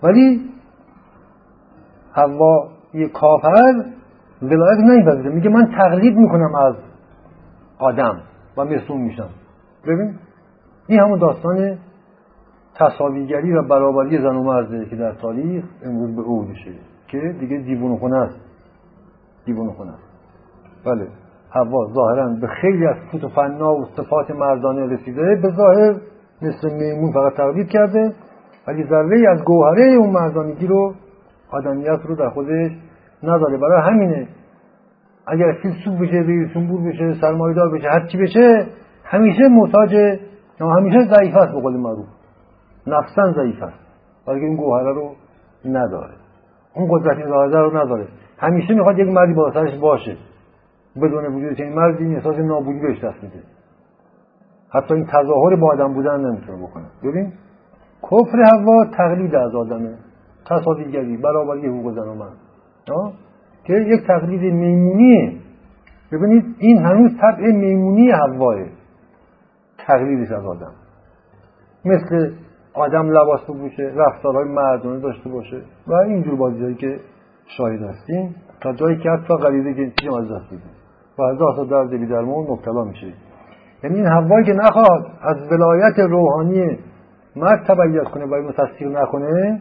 [0.02, 0.50] ولی
[2.12, 3.85] حوا یک کافر
[4.42, 6.74] ولایت نمیپذیره میگه من تقلید می‌کنم از
[7.78, 8.22] آدم
[8.57, 9.28] و اون میشم.
[9.85, 10.18] ببین
[10.87, 11.78] این همون داستان
[12.74, 16.72] تصاویگری و برابری زن و مرده که در تاریخ امروز به عودشه
[17.09, 18.40] که دیگه دیوون خونه است.
[19.44, 20.02] دیوون خونه است.
[20.85, 21.09] بله.
[21.55, 25.95] هوا ظاهرا به خیلی از فوت و فنا و صفات مردانه رسیده به ظاهر
[26.43, 28.12] مثل میمون فقط تقلید کرده
[28.67, 30.95] ولی ذره از گوهره اون مردانگی رو
[31.51, 32.71] آدمیت رو در خودش
[33.23, 34.29] نداره برای همینه
[35.27, 38.67] اگر فیلسوف بشه ریسونبور بشه سرمایدار بشه هر چی بشه
[39.05, 40.19] همیشه محتاج
[40.61, 42.07] همیشه ضعیف است به قول معروف.
[42.87, 43.79] نفسا ضعیف است.
[44.27, 45.14] ولی این گوهره رو
[45.64, 46.14] نداره.
[46.75, 48.07] اون قدرت ظاهره رو نداره.
[48.38, 50.17] همیشه می‌خواد یک مردی با سرش باشه.
[50.96, 53.42] بدون وجود این مردی احساس نابودی بهش دست میده.
[54.70, 56.85] حتی این تظاهر با آدم بودن نمی‌تونه بکنه.
[57.02, 57.33] ببین
[58.02, 59.94] کفر هوا تقلید از آدمه.
[60.46, 62.37] تصادیگری برابری حقوق زن و مرد.
[63.64, 65.33] که یک تقلید میمونیه.
[66.12, 68.57] ببینید این هنوز طبع میمونی هواه
[69.87, 70.72] تقلیدش از آدم.
[71.85, 72.33] مثل
[72.74, 77.00] آدم لباس بپوشه رفتارهای مردانه داشته باشه و اینجور بازیهایی که
[77.46, 80.50] شاهد هستیم تا جایی که حتی غریزه جنسی از دست
[81.18, 83.12] و هزار تا درد بی درمون مبتلا میشه.
[83.85, 86.79] یعنی این هوایی که نخواد از ولایت روحانی
[87.37, 89.61] مرد تبعیت کنه و اینو تصدیق نکنه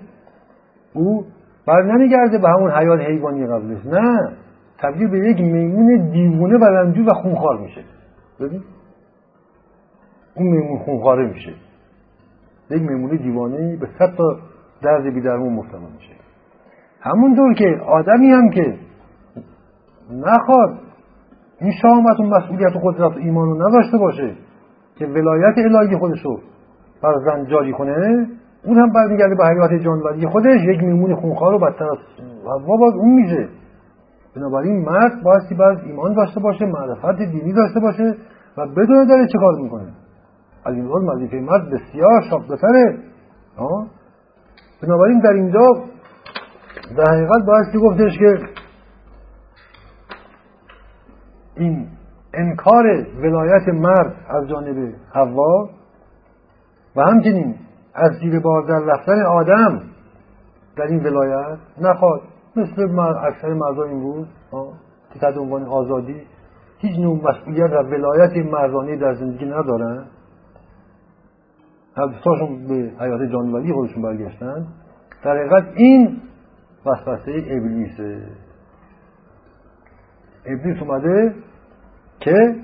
[0.93, 1.25] او
[1.67, 3.85] بر نمیگرده به همون حیات حیوانی قبلش.
[3.85, 4.33] نه.
[4.77, 7.83] تبدیل به یک میمون دیوونه و و خونخوار میشه.
[8.39, 8.63] ببین.
[10.35, 11.53] اون میمون خونخواره میشه.
[12.69, 14.37] یک میمون دیوانه به صد تا
[14.81, 16.13] درد بیدرمون مبتلا میشه.
[17.01, 18.77] همونطور که آدمی هم که
[20.11, 20.79] نخواد
[21.59, 24.35] این شامت و مسئولیت و قدرت ایمان رو نداشته باشه
[24.95, 26.39] که ولایت الهی خودشو
[27.03, 28.27] بر زن جاری کنه
[28.65, 31.97] اون هم برمیگرده به حیات جانوری خودش یک میمون خونخوار رو بدتر از
[32.45, 33.49] حوا باز اون میشه.
[34.35, 38.15] بنابراین مرد بایستی باید ایمان داشته باشه معرفت دینی داشته باشه
[38.57, 39.87] و بدون داره چه کار می‌کنه.
[40.65, 42.97] از این وظیفه مرد بسیار شاق بسره
[44.83, 45.59] بنابراین در اینجا
[46.97, 48.39] در حقیقت بایستی گفتش که
[51.55, 51.87] این
[52.33, 52.83] انکار
[53.17, 55.69] ولایت مرد از جانب حوا
[56.95, 57.55] و همچنین
[57.93, 59.81] از زیر بار در رفتن آدم
[60.75, 62.21] در این ولایت نخواد
[62.55, 64.27] مثل اکثر مردان امروز
[65.13, 66.21] که تحت عنوان آزادی
[66.83, 70.05] هیچ نوع مسئولیت و ولایت مردانه در زندگی ندارن.
[71.97, 74.67] حدثاشون به حیات جانوری خودشون برگشتن.
[75.23, 76.21] در حقیقت این
[76.85, 78.21] وسوسه ابلیسه.
[80.45, 81.35] ابلیس اومده
[82.19, 82.55] که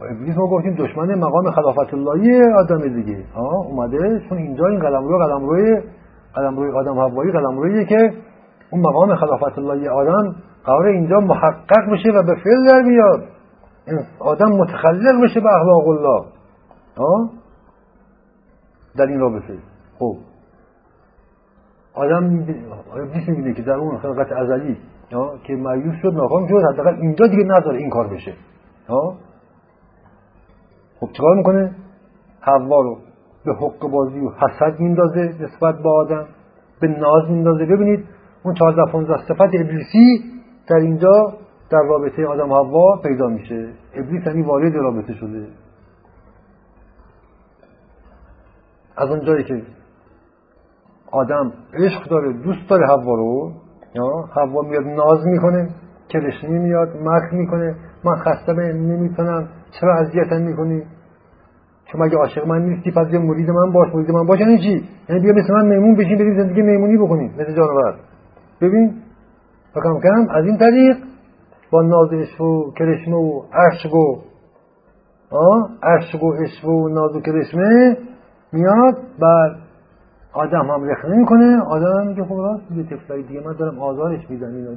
[0.00, 3.24] ابلیس ما گفتیم دشمن مقام خلافت اللهی آدم دیگه.
[3.34, 5.82] ها اومده چون اینجا این قلم روی
[6.34, 8.14] قلم روی آدم هوایی قلم رویه که
[8.70, 13.24] اون مقام خلافت اللهی آدم قرار اینجا محقق بشه و به فعل در بیاد.
[14.18, 16.24] آدم متخلق بشه به اخلاق الله.
[16.96, 17.30] ها
[18.96, 19.58] در این رابطه.
[19.98, 20.16] خب.
[21.94, 22.24] آدم
[22.96, 24.76] ابلیس می‌بینه که در اون خلقت ازلی
[25.44, 28.34] که مایوس شد ناکام شد حداقل اینجا دیگه نذاره این کار بشه
[31.00, 31.74] خب چکار می‌کنه
[32.40, 32.98] حوا رو
[33.44, 36.26] به حق بازی و حسد میندازه نسبت به آدم
[36.80, 38.04] به ناز میندازه ببینید
[38.42, 40.24] اون 14 15 صفت ابلیسی
[40.68, 41.32] در اینجا
[41.70, 45.48] در رابطه آدم حوا پیدا میشه ابلیس یعنی وارد رابطه شده
[48.96, 49.62] از اونجایی که
[51.12, 53.52] آدم عشق داره دوست داره حوا رو
[54.36, 55.68] حوا میاد ناز می‌کنه
[56.08, 57.74] کرشمی میاد مکر می‌کنه.
[58.04, 59.48] من خسته نمی‌تونم.
[59.80, 60.82] چرا اذیتم می‌کنی؟
[61.84, 63.94] چون مگه عاشق من نیستی پس یه مرید من باش.
[63.94, 67.34] مرید من باش یعنی چی؟ یعنی بیا مثل من میمون بشین بریم زندگی میمونی بکنیم.
[67.38, 67.94] مثل جانور
[68.60, 68.94] ببین؟
[69.76, 70.96] و کم کم از این طریق
[71.70, 74.22] با ناز عشق و کرشمه و عشق و
[75.82, 77.96] عشق و عشق و ناز و کرشمه
[78.52, 78.94] میاد.
[79.20, 79.56] بر
[80.36, 84.46] آدم هم رخنه می‌کنه آدم میگه خب راست یه تفلای دیگه من دارم آزارش میدم
[84.46, 84.70] اینا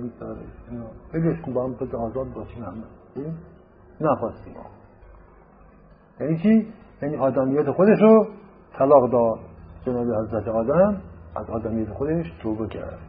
[1.14, 3.34] بگش کن با هم آزاد باشیم همه.
[4.02, 4.54] نخواستیم
[6.20, 6.68] یعنی چی؟
[7.02, 8.28] یعنی آدمیت خودش رو
[8.78, 9.40] طلاق داد.
[9.86, 11.02] جناب حضرت آدم
[11.36, 13.00] از آدمیت خودش توبه کرد.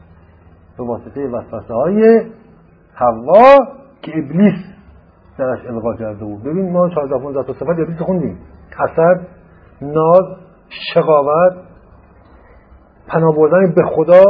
[0.79, 2.27] به واسطه وسوسه های
[2.95, 3.57] هوا
[4.03, 4.65] که ابلیس
[5.39, 6.43] درش القا کرده بود.
[6.43, 8.39] ببین ما 14 15 تا صفت ابلیس خوندیم.
[8.79, 9.27] حسد
[9.83, 10.37] ناز
[10.95, 11.70] شقاوت
[13.13, 14.23] پناه بردن به خدا.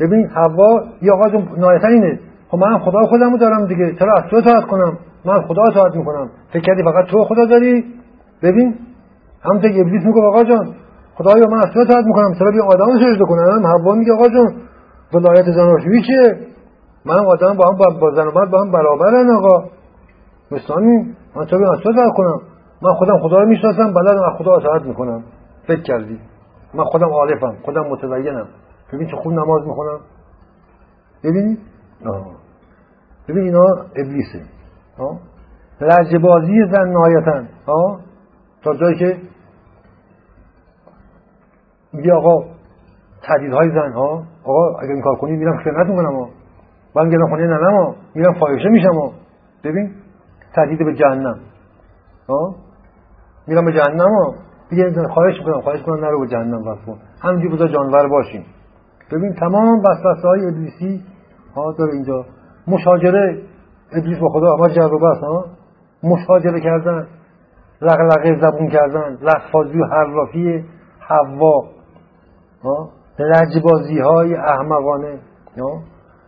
[0.00, 1.48] ببین هوا یا آقا جون
[1.84, 2.20] اینه.
[2.48, 3.94] خب من خدا خودم دارم دیگه.
[3.98, 6.30] چرا از تو اطاعت کنم؟ من خدا اطاعت می‌کنم.
[6.52, 7.84] فکر کردی فقط تو خدا داری؟
[8.42, 8.74] ببین.
[9.44, 10.74] همونطور که ابلیس میگه آقا جان
[11.14, 12.34] خدایا من از تو می‌کنم.
[12.38, 14.54] چرا بیا آدم سجده کنم؟ هوا میگه آقا جان
[15.14, 16.38] ولایت زناشویی چیه؟
[17.06, 19.64] من آدم با هم با زن و مرد با هم برابرن آقا.
[20.50, 20.76] مثلا
[21.36, 22.40] من تو از تو کنم؟
[22.82, 25.22] من خودم خدا رو می‌شناسم بلدم از خدا اطاعت می‌کنم.
[25.66, 26.18] فکر کردی.
[26.74, 28.48] من خودم عارفم خودم متدینم.
[28.92, 30.00] ببین چه خوب نماز می‌خونم.
[31.24, 31.58] ببینی
[33.28, 33.64] ببین اینا
[33.96, 34.42] ابلیسه.
[35.80, 37.44] لجبازی زن نهایتا.
[38.62, 39.18] تا جایی که
[41.92, 42.54] میگه آقا
[43.52, 46.28] های زن ها آقا اگر این کار کنی میرم خیانت می‌کنم ها
[46.96, 49.12] من گرم خونه ننم ها میرم فایشه میشم ها
[49.64, 49.94] ببین؟
[50.54, 51.40] تهدید به جهنم.
[52.28, 52.54] ها
[53.46, 54.34] میرم به جهنم ها
[54.70, 56.98] دیگه خواهش می‌کنم خواهش کنم نرو به جهنم بس کن.
[57.22, 58.44] همینجوری بذار جانور باشیم.
[59.12, 61.02] ببین تمام وسوسه های ابلیسی
[61.56, 62.24] ها داره اینجا.
[62.68, 63.42] مشاجره
[63.92, 65.44] ابلیس با خدا ما جر بس ها.
[66.02, 67.06] مشاجره کردن
[67.82, 70.64] لغلقه زبون کردن لفاظی و حرافی
[70.98, 71.64] حوا
[73.18, 75.18] لجبازی های احمقانه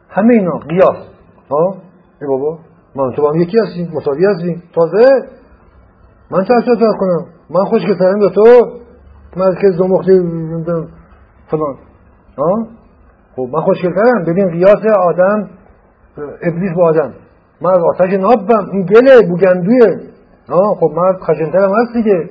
[0.08, 1.08] همه اینا قیاس
[1.50, 1.74] ها.
[2.22, 2.58] ای بابا
[2.96, 4.62] من تو با هم یکی هستیم مساوی هستیم.
[4.74, 5.28] تازه
[6.30, 8.42] من چه اصلا کنم؟ من خوش که به تو
[9.36, 10.12] من که زمختی
[11.50, 11.76] فلان.
[12.38, 12.66] ها؟
[13.36, 15.48] خب من خوشگلترم ببین قیاس آدم
[16.42, 17.12] ابلیس با آدم.
[17.60, 18.70] من از آتش نابم.
[18.72, 20.00] این گله بوگندویه
[20.80, 22.30] خب من خشنترم هست دیگه.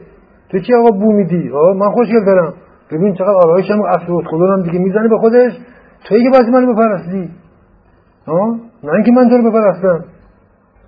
[0.50, 2.54] تو چی آقا بو میدی؟ من خوشگلترم
[2.92, 5.52] ببین چقدر آرایش هم افسر هم دیگه می‌زنه به خودش.
[6.08, 7.30] توی که باید منو بپرستی.
[8.28, 10.06] ها؟ نه اینکه من تو رو بپرستم.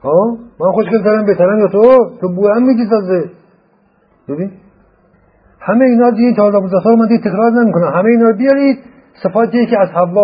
[0.03, 1.81] ها من خوشگلترم بهترم یا تو.
[2.21, 3.29] تو بو هم میگی سازه.
[4.29, 4.51] ببین.
[5.60, 8.79] همه اینا دیگه تا حالا رو من دیگه تکرار نمی‌کنم همه اینا بیارید.
[9.23, 10.23] صفاتی که از حوا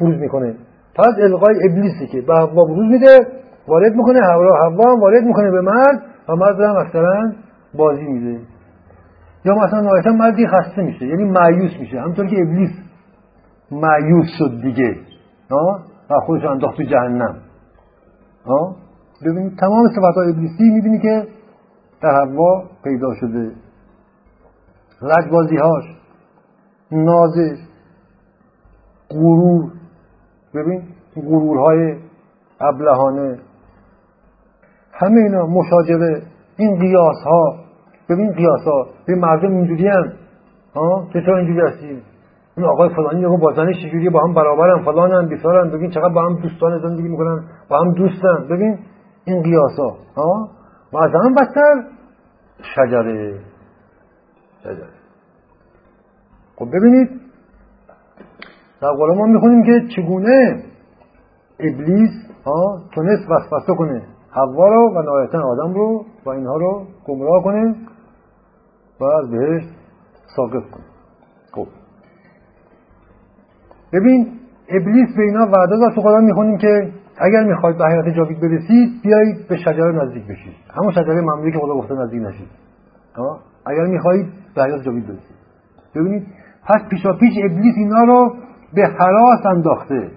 [0.00, 0.54] بروز می‌کنه.
[0.94, 3.26] پس القای ابلیسی که به حوا بروز میده
[3.68, 4.20] وارد می‌کنه.
[4.20, 7.32] حوا حوا هم وارد می‌کنه به مرد و مرد هم اکثرا
[7.74, 8.40] بازی میده.
[9.44, 11.06] یا مثلا نهایتا مردی خسته میشه.
[11.06, 12.00] یعنی معیوس میشه.
[12.00, 12.70] همطور که ابلیس
[13.70, 14.96] معیوس شد دیگه.
[16.10, 17.36] و خودش انداخت تو جهنم.
[19.26, 21.26] ببینید تمام صفات های ابلیسی می‌بینی که
[22.02, 23.52] در حوا پیدا شده.
[25.02, 25.84] لجبازی هاش
[26.92, 27.58] نازش
[29.10, 29.72] غرور.
[30.54, 30.82] ببین
[31.14, 31.96] غرورهای
[32.60, 33.38] ابلهانه.
[34.92, 36.22] همه اینا مشاجره.
[36.56, 37.54] این قیاس ها
[38.08, 40.12] ببین قیاس ها به مردم اینجوری هم
[40.74, 42.02] ها؟ چطور اینجوری هستی
[42.56, 43.76] این آقای فلانی یهو با زنش
[44.12, 44.84] با هم برابرن.
[44.84, 45.70] فلانن بیسارن.
[45.70, 47.44] ببین چقدر با هم دوستان زندگی می‌کنن.
[47.68, 48.48] با هم دوستن.
[48.50, 48.78] ببین
[49.24, 49.78] این قیاس
[50.16, 50.48] ها؟
[50.92, 51.84] و از هم بدتر
[52.74, 53.40] شجره.
[54.60, 54.88] شجره.
[56.56, 57.20] خب ببینید
[58.80, 60.62] در قول ما می‌خونیم که چگونه
[61.60, 62.10] ابلیس
[62.44, 64.02] ها تونست وسوسه کنه.
[64.30, 67.74] حوا رو و نهایتا آدم رو و اینها رو گمراه کنه
[69.00, 69.62] و از بهش
[70.36, 70.84] ساقط کنه.
[71.52, 71.66] خب.
[73.92, 75.94] ببین ابلیس به اینا وعده داد.
[75.94, 80.54] تو قرآن می‌خونیم که اگر می‌خواید به حیات جاوید برسید بیایید به شجره نزدیک بشید.
[80.80, 82.48] همون شجره ممنوعی که خدا گفته نزدیک نشید.
[83.66, 85.36] اگر می‌خواهید به حیات جاوید برسید.
[85.94, 86.26] ببینید
[86.66, 88.34] پس پیشا پیش ابلیس اینا رو
[88.74, 90.10] به حراس انداخته.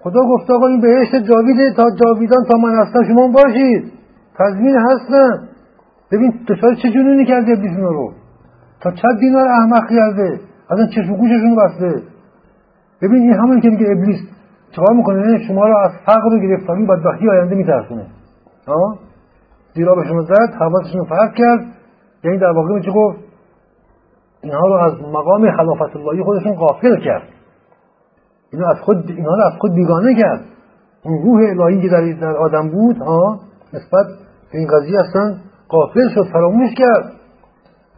[0.00, 3.92] خدا گفته آقا این بهشت جاویده تا جاویدان تا من هستم شما باشید.
[4.38, 5.48] تضمین هستن
[6.12, 8.12] ببین دچار چه جنونی کرده ابلیس اینا رو؟
[8.80, 12.02] تا چند دینار احمق کرده؟ اصلا چشم گوششون بسته.
[13.02, 14.18] ببین این همون که میگه ابلیس
[14.76, 18.06] چکار می‌کنه شما رو از فقر و گرفتاری بدبختی آینده میترسونه.
[18.66, 18.98] ها
[19.74, 21.66] زیرا به شما زد حواسشون فرق کرد.
[22.24, 23.18] یعنی در واقع میشه گفت؟
[24.42, 27.28] اینها رو از مقام خلافت اللهی خودشون غافل کرد.
[28.52, 30.40] اینا از خود اینها رو از خود بیگانه کرد.
[31.02, 33.40] اون روح الهی که در, در آدم بود ها
[33.72, 34.06] نسبت
[34.52, 35.36] به این قضیه اصلا
[35.68, 37.12] غافل شد فراموش کرد.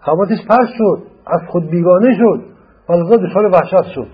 [0.01, 2.43] حواسش پس شد از خود بیگانه شد
[2.88, 4.07] و دچار وحشت شد.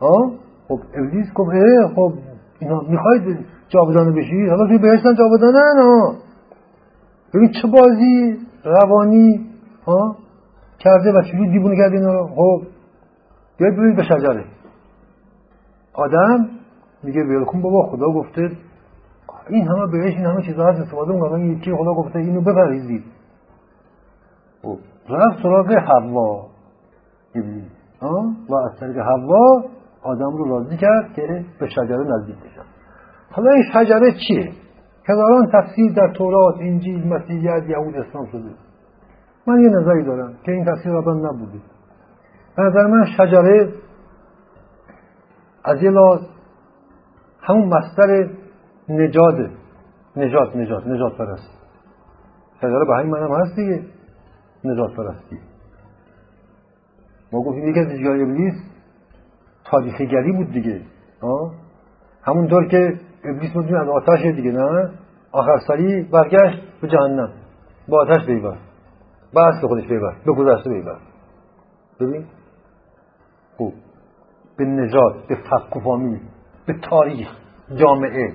[0.00, 0.30] ها؟
[0.70, 1.50] خب ابلیس گفت
[1.96, 2.12] خب
[2.58, 6.14] اینا می‌خواید جاودانه بشید حالا توی بهشتن جاودانه ها.
[7.34, 9.46] ببین چه بازی روانی
[9.86, 10.16] ها؟
[10.78, 12.62] کرده و چجوری دیوونه کرده اینا رو؟ خب
[13.58, 14.44] بیاید ببینید به شجره.
[15.94, 16.48] آدم
[17.02, 18.50] میگه ولکن بابا خدا گفته.
[19.48, 23.04] این همه بهش این همه چیزا هست استفاده می‌کنن یکی خدا گفته اینو بپریزید
[24.62, 26.46] خب رفت سراغ حوا.
[28.48, 29.64] و از طریق حوا
[30.02, 32.62] آدم رو راضی کرد که به شجره نزدیک بشن
[33.30, 34.52] حالا این شجره چیه؟
[35.08, 38.50] هزاران تفسیر در تورات انجیل مسیحیت یهود اسلام شده.
[39.46, 41.60] من یه نظری دارم که این تفسیر را نبوده.
[42.56, 43.72] به نظر من شجره
[45.64, 46.20] از یه لاز
[47.40, 48.30] همون مستر
[48.88, 49.50] نجاده
[50.16, 51.50] نجات نجات نجات پرست
[52.60, 53.82] شجره به همین منم هست دیگه.
[54.64, 55.38] نجات پرستی.
[57.32, 58.54] ما گفتیم یکی از ابلیس
[59.70, 60.80] تاریخگری بود دیگه.
[62.22, 62.94] همونطور که
[63.24, 64.90] ابلیس می‌دونی از آتش دیگه نه؟
[65.32, 67.28] آخر سری برگشت به جهنم.
[67.88, 68.26] با آتش
[69.36, 70.96] بس به خودش بیبر به گذشته بیبر
[72.00, 72.24] ببین.
[73.56, 73.72] خوب.
[74.56, 76.20] به نجات به فق و فامیل
[76.66, 77.28] به تاریخ
[77.74, 78.32] جامعه.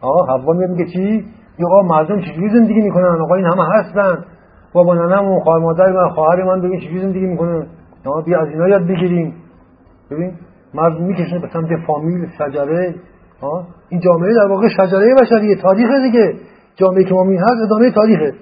[0.00, 1.24] آقا حوا میگه چی؟
[1.58, 4.24] یا آقا مردم چجوری زندگی می‌کنن؟ آقا این همه هستن.
[4.72, 7.66] بابا ننم و خواهر مادر من خواهر من ببین چجوری زندگی می‌کنن؟
[8.06, 9.34] آقا بیا از اینا یاد بگیریم.
[10.10, 10.38] ببین.
[10.74, 12.94] مردم می‌کشن به سمت فامیل شجره
[13.88, 16.34] این جامعه در واقع شجره بشریه تاریخه دیگه.
[16.76, 18.34] جامعه که ما می هست ادامه تاریخه.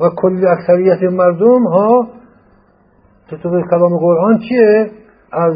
[0.00, 2.08] و کلی اکثریت مردم ها؟
[3.42, 4.90] طور کلام قرآن چیه؟
[5.32, 5.54] از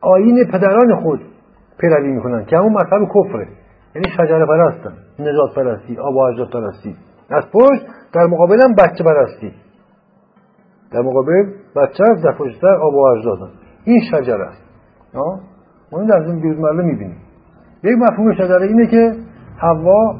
[0.00, 1.20] آین پدران خود
[1.78, 3.48] پیروی می‌کنن که همون مطلب کفره.
[3.94, 6.96] یعنی شجره پرستن نجات پرستی آب و پرستی.
[7.30, 9.52] از پشت در مقابل هم بچه پرستی.
[10.92, 11.42] در مقابل
[11.76, 13.50] بچه در پشتر آب و اجدادن
[13.84, 14.61] این شجره است.
[15.14, 15.40] ما
[15.92, 17.16] این در زندگی روزمره می‌بینیم.
[17.84, 19.12] یک مفهوم شجره اینه که
[19.56, 20.16] حوا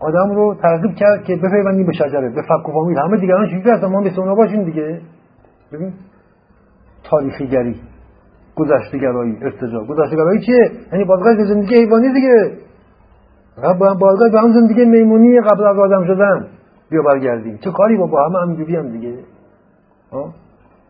[0.00, 2.98] آدم رو ترغیب کرد که بپیوندیم به شجره به فک و فامیل.
[2.98, 5.00] همه دیگران چیزی هستن؟ ما مثل اونا باشیم دیگه.
[5.72, 5.92] ببین
[7.04, 7.80] تاریخی گری
[8.56, 12.58] گذشته گرایی ارتجا گذشته گرایی چیه؟ یعنی بازگشت زندگی حیوانی دیگه.
[14.00, 16.46] بازگشت به هم زندگی میمونی قبل از آدم شدن.
[16.90, 17.58] بیا برگردیم.
[17.64, 19.18] چه کاری؟ با با همه همینجوری هم دیگه.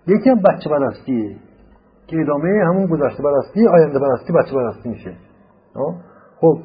[0.07, 0.71] یکی هم بچه
[2.07, 5.13] که ادامه همون گذشته برستی آینده برستی بچه برستی میشه.
[6.41, 6.59] خب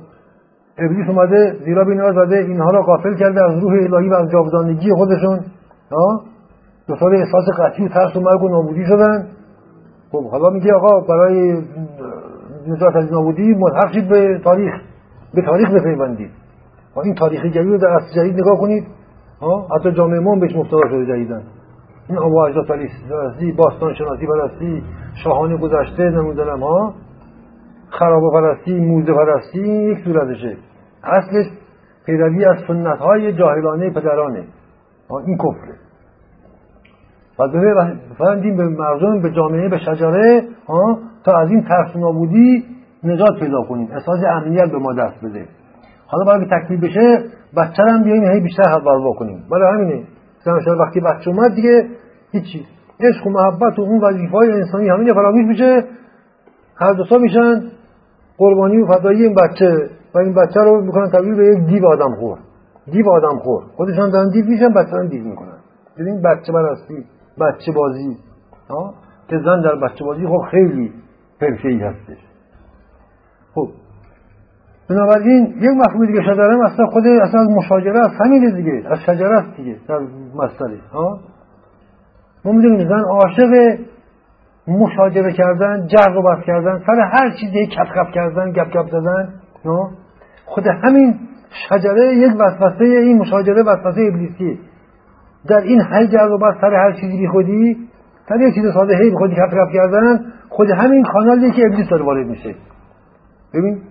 [0.77, 4.93] ابلیس اومده زیرا بینا زده اینها را قافل کرده از روح الهی و از جاودانگی
[4.93, 5.39] خودشون.
[6.87, 9.27] دچار احساس قطعی و ترس و مرگ و نابودی شدن.
[10.11, 11.61] خب حالا میگه آقا برای
[12.67, 14.73] نجات از نابودی ملحق شید به تاریخ
[15.33, 16.31] به تاریخ بپیوندید.
[17.03, 18.87] این تاریخی گری رو در اصل جدید نگاه کنید.
[19.75, 21.43] حتی جامعه ما بهش مفترا شده جدیدن.
[22.09, 24.83] این اجداد پرستی باستان شناسی پرستی
[25.23, 26.93] شاهان گذشته نمی‌دونم ها.
[27.89, 30.57] خرابه پرستی موزه پرستی یک صورتشه.
[31.03, 31.45] اصلش
[32.05, 34.43] پیروی از سنت های جاهلانه پدرانه.
[35.25, 35.75] این کفره.
[37.39, 37.47] و
[38.11, 40.43] بفهمدیم به مردم به جامعه به شجره
[41.23, 42.65] تا از این ترس نابودی
[43.03, 43.89] نجات پیدا کنیم.
[43.91, 45.45] احساس امنیت به ما دست بده.
[46.07, 47.23] حالا برای تکمیل بشه
[47.57, 50.03] بچه هم بیاییم هی بیشتر حول کنیم برای همینه.
[50.47, 51.89] مثلا وقتی بچه اومد دیگه
[52.31, 52.65] هیچی.
[52.99, 55.83] عشق و محبت و اون وظیفه های انسانی همین فرامیز میشه.
[56.75, 57.63] هر دو میشن.
[58.37, 59.89] قربانی و فدایی این بچه.
[60.15, 62.37] و این بچه رو می‌کنن تبدیل به یک دیو آدم خور.
[62.91, 63.63] دیو آدم خور.
[63.75, 65.57] خودشان دارن دیو میشن بچه هم دیو می‌کنن.
[65.97, 67.05] ببین بچه برستی
[67.39, 68.17] بچه بازی.
[69.27, 70.93] که زن در بچه بازی خب خیلی
[71.63, 72.17] ای هستش.
[73.55, 73.69] خب.
[74.89, 78.21] بنابراین یک مفهوم دیگه شجره اصلا خود اصلا از مشاجره است.
[78.25, 78.83] همینه دیگه.
[78.89, 79.77] از شجره است دیگه.
[79.87, 79.99] در
[80.41, 81.19] مسئله ها؟
[82.45, 83.79] ما می‌دونیم زن عاشق
[84.67, 89.33] مشاجره کردن جر و بس کردن سر هر چیزی کف کف کردن گپ گپ زدن
[90.45, 91.19] خود همین
[91.69, 94.57] شجره یک وسوسه این مشاجره وسوسه ابلیسیه
[95.47, 97.77] در این هی جر و بس سر هر چیزی بی خودی
[98.29, 102.03] سر یک چیز ساده هی خودی کف کف کردن خود همین کانالیه که ابلیس داره
[102.03, 102.55] وارد میشه.
[103.53, 103.81] ببین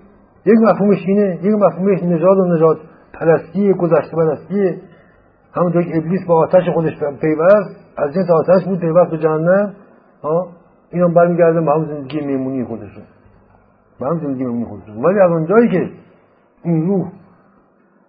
[0.46, 2.78] یک مفهومش اینه یک مفهومش نجات و نجات
[3.12, 4.78] پرستی گذشته پرستی.
[5.54, 9.74] همونطور که ابلیس با آتش خودش پیوست از جنس آتش بود پیوست به جهنم.
[10.22, 10.48] ها؟
[10.92, 13.02] اینا برمیگردن به هم زندگی میمونی خودشون
[14.00, 15.90] به هم زندگی میمونی خودشون ولی از اونجایی که
[16.62, 17.12] این روح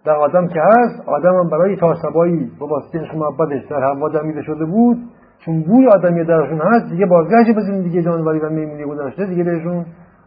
[0.05, 4.41] در آدم که هست آدم هم برای تاسبایی با واسطه عشق محبتش در هوا دمیده
[4.41, 4.97] شده بود.
[5.45, 9.85] چون بوی آدمی درشون هست دیگه بازگشت به زندگی جانوری و میمونی گذاشته دیگه بهشون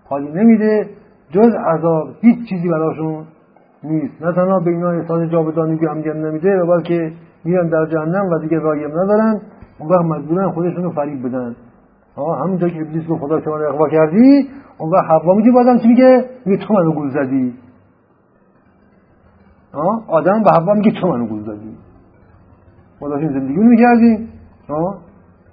[0.08, 0.88] حالی نمیده.
[1.30, 3.24] جز عذاب هیچ چیزی براشون
[3.84, 4.22] نیست.
[4.22, 7.12] نه تنها به اینا احساس جاودانگی هم نمیده و بلکه
[7.44, 9.40] میرن در جهنم و دیگه رایم ندارن.
[9.78, 11.56] اون وقت مجبورن خودشون رو فریب بدن.
[12.16, 15.52] آه همون جایی که ابلیس رو خدا شما رو اقوا کردی اون وقت حوا میگه
[15.52, 17.54] بازم چی میگه؟ میگه تو منو گول زدی.
[20.08, 21.76] آدم به حوا میگه تو منو گول زدی.
[23.00, 24.28] ما داشتیم زندگی می‌کردیم
[24.68, 24.98] آه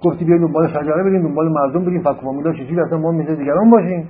[0.04, 3.70] گفتی بیاین دنبال شجره بریم دنبال مردم بریم فکر فامیلا چجوری اصلا ما مثل دیگران
[3.70, 4.08] باشیم؟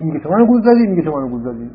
[0.00, 1.70] میگه تو منو گول زدی میگه تو منو گول زدی.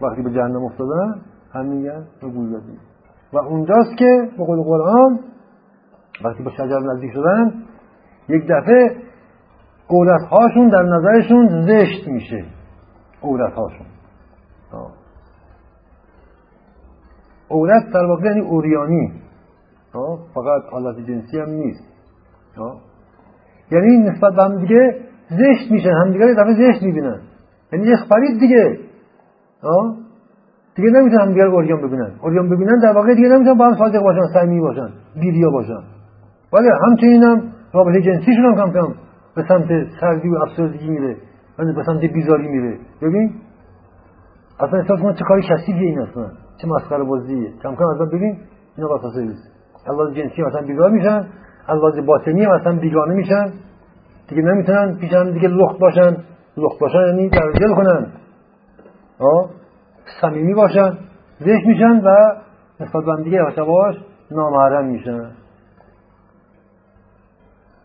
[0.00, 1.20] وقتی به جهنم افتادن
[1.52, 2.78] هم میگن زدی
[3.32, 5.20] و اونجاست که به قول قرآن
[6.24, 7.62] وقتی به شجر نزدیک شدن
[8.28, 8.96] یک دفعه
[9.88, 12.44] قولت هاشون در نظرشون زشت میشه.
[13.20, 13.86] قولت هاشون
[17.50, 19.12] عورت در واقع یعنی اوریانی.
[20.34, 21.84] فقط حالت جنسی هم نیست.
[23.70, 25.90] یعنی نسبت به هم دیگه زشت میشن.
[25.90, 27.20] هم دیگه دفعه زشت می‌بینن.
[27.72, 28.78] یعنی یک فرید دیگه.
[30.76, 32.10] دیگه نمی‌تونن هم دیگه اوریان ببینن.
[32.22, 34.88] اوریان ببینن در واقع دیگه نمی‌تونن با هم صادق باشن سعی باشن
[35.20, 35.82] بیریا باشن.
[36.52, 37.42] ولی همچنین هم
[37.72, 38.94] رابطه جنسیشون هم کم کم
[39.36, 39.68] به سمت
[40.00, 41.16] سردی و افسردگی میره
[41.58, 42.78] من به سمت بیزاری میره.
[43.02, 43.34] ببین؟
[44.60, 46.26] اصلا احساس کنه چه کاری کثیفیه این اصلا.
[46.62, 47.50] چه مسخره بازیه.
[47.62, 48.38] کم کم اصلا ببین
[48.76, 49.42] اینا واسه نیست.
[49.86, 51.26] از جنسی مثلا بیزار میشن
[51.68, 53.52] از باطنی مثلا بیگانه میشن.
[54.28, 56.16] دیگه نمی‌تونن پیش دیگه لخت باشن.
[56.56, 58.06] لخت باشن یعنی در دل کنن.
[60.20, 60.98] صمیمی باشن
[61.40, 62.36] زشت میشن و
[62.80, 63.96] نسبت به دیگه باش
[64.30, 65.30] نامحرم میشن.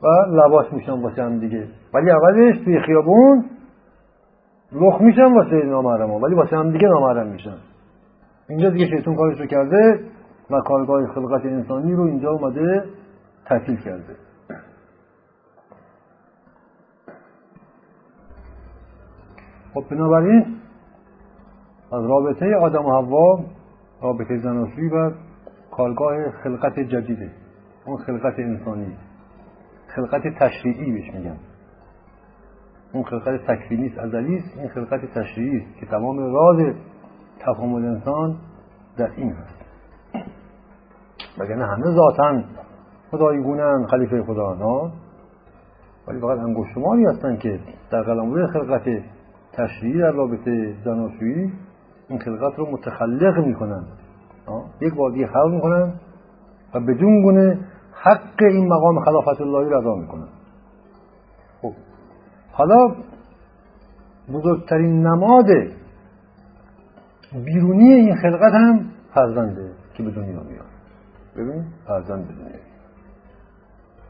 [0.01, 1.67] و لباس میشن واسه هم دیگه.
[1.93, 3.45] ولی اولش توی خیابون
[4.71, 7.57] لخ میشن واسه نامحرم ولی واسه هم دیگه نامحرم میشن.
[8.49, 9.99] اینجا دیگه شیطون کارش رو کرده
[10.49, 12.83] و کارگاه خلقت انسانی رو اینجا اومده
[13.45, 14.15] تعطیل کرده.
[19.73, 20.58] خب بنابراین
[21.91, 23.39] از رابطه آدم و حوا
[24.01, 25.11] رابطه زناشویی و
[25.71, 27.31] کارگاه خلقت جدیده.
[27.85, 28.97] اون خلقت انسانی.
[29.87, 31.37] خلقت تشریعی بهش میگن.
[32.93, 34.57] اون خلقت تکوینی است ازلی است.
[34.57, 36.75] این خلقت تشریعی است که تمام راز
[37.39, 38.37] تکامل انسان
[38.97, 39.59] در این هست
[41.37, 42.43] وگرنه همه ذاتا
[43.11, 44.91] خدایی گونن خلیفه خدا نه؟
[46.07, 47.59] ولی فقط انگشتمانی هستن که
[47.91, 49.03] در قلمرو خلقت
[49.53, 51.53] تشریعی در رابطه زناشویی
[52.09, 53.83] این خلقت رو متخلق می‌کنن.
[54.81, 55.93] یک بار خلق می‌کنن
[56.73, 57.59] و بدون گونه
[57.93, 60.27] حق این مقام خلافت اللهی رو ادا می‌کنن.
[61.61, 61.73] خب.
[62.51, 62.95] حالا
[64.33, 65.45] بزرگترین نماد
[67.45, 70.65] بیرونی این خلقت هم فرزنده که به دنیا میاد.
[71.35, 72.59] ببین؟ فرزند به دنیا.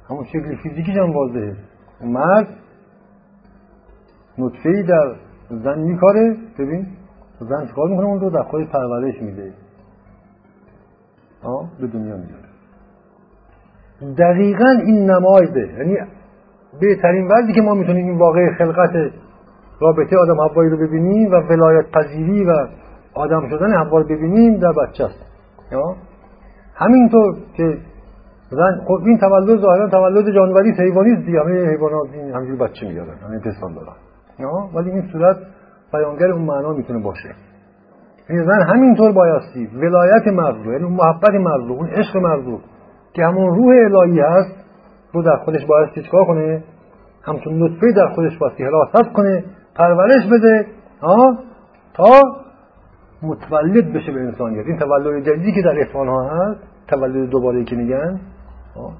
[0.09, 1.55] همون شکل فیزیکیش هم واضحه.
[2.01, 2.47] مرد
[4.37, 5.15] نطفه در
[5.49, 6.37] زن میکاره.
[6.59, 6.87] ببین؟
[7.39, 9.53] زن چکار می‌کنه اون رو در خود پرورش میده.
[11.79, 12.49] به دنیا میاره
[14.17, 15.97] دقیقا این نمایده یعنی
[16.81, 19.11] بهترین وضعی که ما می‌تونیم این واقع خلقت
[19.81, 22.67] رابطه آدم حوایی رو ببینیم و ولایت پذیری و
[23.13, 25.19] آدم شدن حوا رو ببینیم در بچه است.
[26.75, 27.77] همینطور که
[28.49, 31.39] زن خب این تولد ظاهرا تولد جانوری حیوانی است دیگه.
[31.39, 33.95] همه حیوانات این همینجوری بچه میارن همین پستان دارن.
[34.73, 35.37] ولی این صورت
[35.93, 37.35] بیانگر اون معنا می‌تونه باشه.
[38.29, 42.43] این زن همینطور بایستی ولایت مرد یعنی محبت مرد اون عشق مرد
[43.13, 44.55] که همون روح الهی هست
[45.13, 46.63] رو در خودش بایستی چکار کنه؟
[47.23, 49.43] همچون نطفه در خودش بایستی حراست کنه
[49.75, 50.65] پرورش بده
[51.93, 52.21] تا
[53.23, 54.65] متولد بشه به انسانیت.
[54.65, 58.19] این تولد جدیدی که در احسان ها هست تولد دوباره که میگن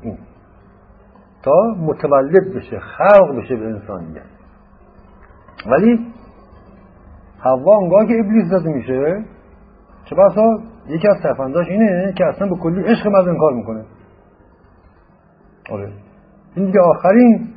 [0.02, 0.18] این.
[1.44, 4.22] تا متولد بشه خلق بشه به انسانیت.
[5.72, 6.09] ولی
[7.40, 9.26] حوا اونگاه که ابلیس زده میشه.
[10.06, 13.86] چه بسا؟ یکی از سرفنداش اینه که اصلا به کلی عشق مرد انکار می‌کنه.
[15.72, 15.92] آره.
[16.56, 17.48] این دیگه آخرین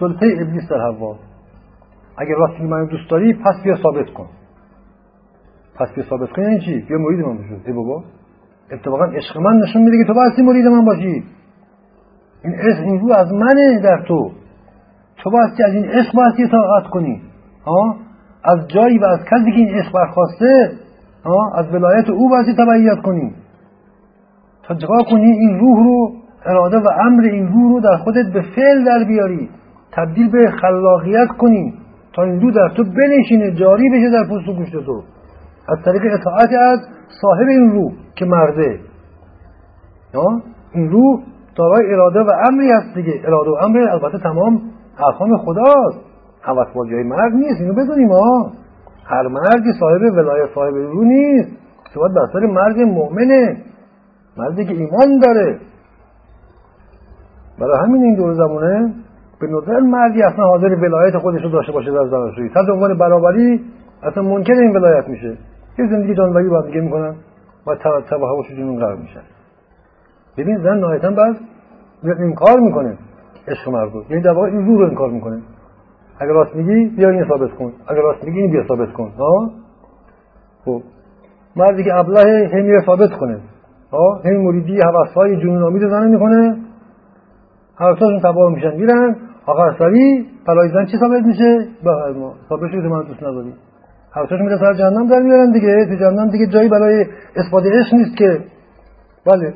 [0.00, 1.16] سلطه ابلیس در حوا.
[2.18, 4.26] اگر راستی من دوست داری پس بیا ثابت کن.
[5.74, 7.54] پس بیا ثابت کن یعنی چی؟ بیا مرید من بشو.
[7.66, 8.04] ای بابا.
[8.72, 11.24] اتفاقا عشق من نشون میده که تو بایستی مرید من باشی.
[12.44, 14.30] این عشق این رو از منه در تو.
[15.16, 17.22] تو بایستی از این عشق بایستی اطاعت کنی.
[17.66, 17.96] ها؟
[18.44, 20.70] از جایی و از کسی که این عشق برخواسته
[21.54, 23.34] از ولایت او بایستی تبعیت کنی.
[24.62, 26.12] تا چکار کنی؟ این روح رو
[26.46, 29.50] اراده و امر این روح رو در خودت به فعل در بیاری.
[29.92, 31.74] تبدیل به خلاقیت کنی.
[32.12, 35.02] تا این روح در تو بنشینه جاری بشه در پوست و گوشت تو.
[35.68, 36.78] از طریق اطاعت از
[37.20, 38.80] صاحب این روح که مرده.
[40.74, 41.20] این روح
[41.56, 43.20] دارای اراده و امری هست دیگه.
[43.24, 44.62] اراده و امر البته تمام
[45.06, 46.07] ارکان خداست.
[46.48, 47.60] حوث بازی های مرد نیست.
[47.60, 48.52] اینو بدونیم ها
[49.04, 51.50] هر مردی صاحب ولایت صاحب رو نیست.
[51.96, 53.56] باید بستر مرد مؤمنه.
[54.36, 55.58] مردی که ایمان داره.
[57.58, 58.94] برای همین این دور زمانه
[59.40, 63.64] به نظر مردی اصلا حاضر ولایت خودش رو داشته باشه در زناشویی تحت عنوان برابری
[64.02, 65.38] اصلا ممکن این ولایت میشه.
[65.78, 67.14] یه زندگی جانوری با دیگه می‌کنن.
[67.66, 69.22] و تبع هواش جنون قرار میشن.
[70.36, 71.36] ببین زن نهایتا بعد
[72.04, 72.98] انکار می‌کنه.
[73.48, 75.42] عشق مردو یعنی در واقع این رو انکار می‌کنه.
[76.20, 77.72] اگر راست میگی بیا این ثابت کن.
[77.88, 79.12] اگر راست میگی این بیا ثابت کن.
[79.18, 79.50] ها؟
[80.64, 80.82] خب.
[81.56, 83.40] مردی که ابله همیه ثابت کنه.
[83.92, 86.56] ها؟ همین مریدی حواسهای جنون آمید زنه می‌کنه
[87.76, 89.16] هر تاشون تباه میشن میرن.
[89.46, 93.54] آخر سری پلای زن چی ثابت میشه؟ به ما ثابت شده من دوست نداری.
[94.12, 95.86] هر تاشون میره سر جهنم در میارن دیگه.
[95.86, 97.06] تو جهنم دیگه جایی برای
[97.36, 98.40] اثبات عشق نیست که.
[99.26, 99.54] بله.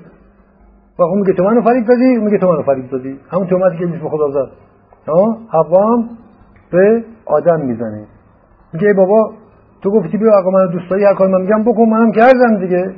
[0.98, 3.18] و اون میگه تو منو فریب دادی میگه تو منو فریب دادی.
[3.30, 4.50] همون تهمتی که به خدا زد
[5.08, 6.08] ها؟ حوام
[6.72, 8.06] به آدم می‌زنه.
[8.72, 9.32] میگه بابا
[9.82, 12.94] تو گفتی بیا آقا من دوست هر کاری من میگم بکن منم کردم دیگه.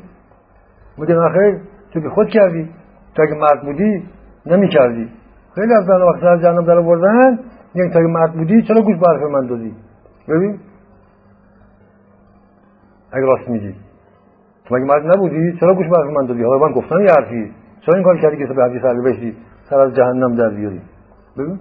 [0.98, 1.60] میگه نخیر
[1.92, 2.68] تو که خود کردی.
[3.14, 4.02] تو اگه مرد بودی
[4.46, 5.08] نمی کردی
[5.54, 7.38] خیلی از زن وقتی از جهنم در آوردن
[7.74, 9.74] یعنی تا مرد بودی چرا گوش به حرف من دادی؟
[10.28, 10.58] ببین.
[13.12, 13.74] اگه راست میگی.
[14.64, 17.52] تو مگه مرد نبودی چرا گوش به حرف من دادی؟ حالا من گفتم یه حرفی.
[17.80, 19.36] چرا این کار کردی که به سر بشی؟
[19.70, 20.80] سر از جهنم در بیاری.
[21.38, 21.58] ببین.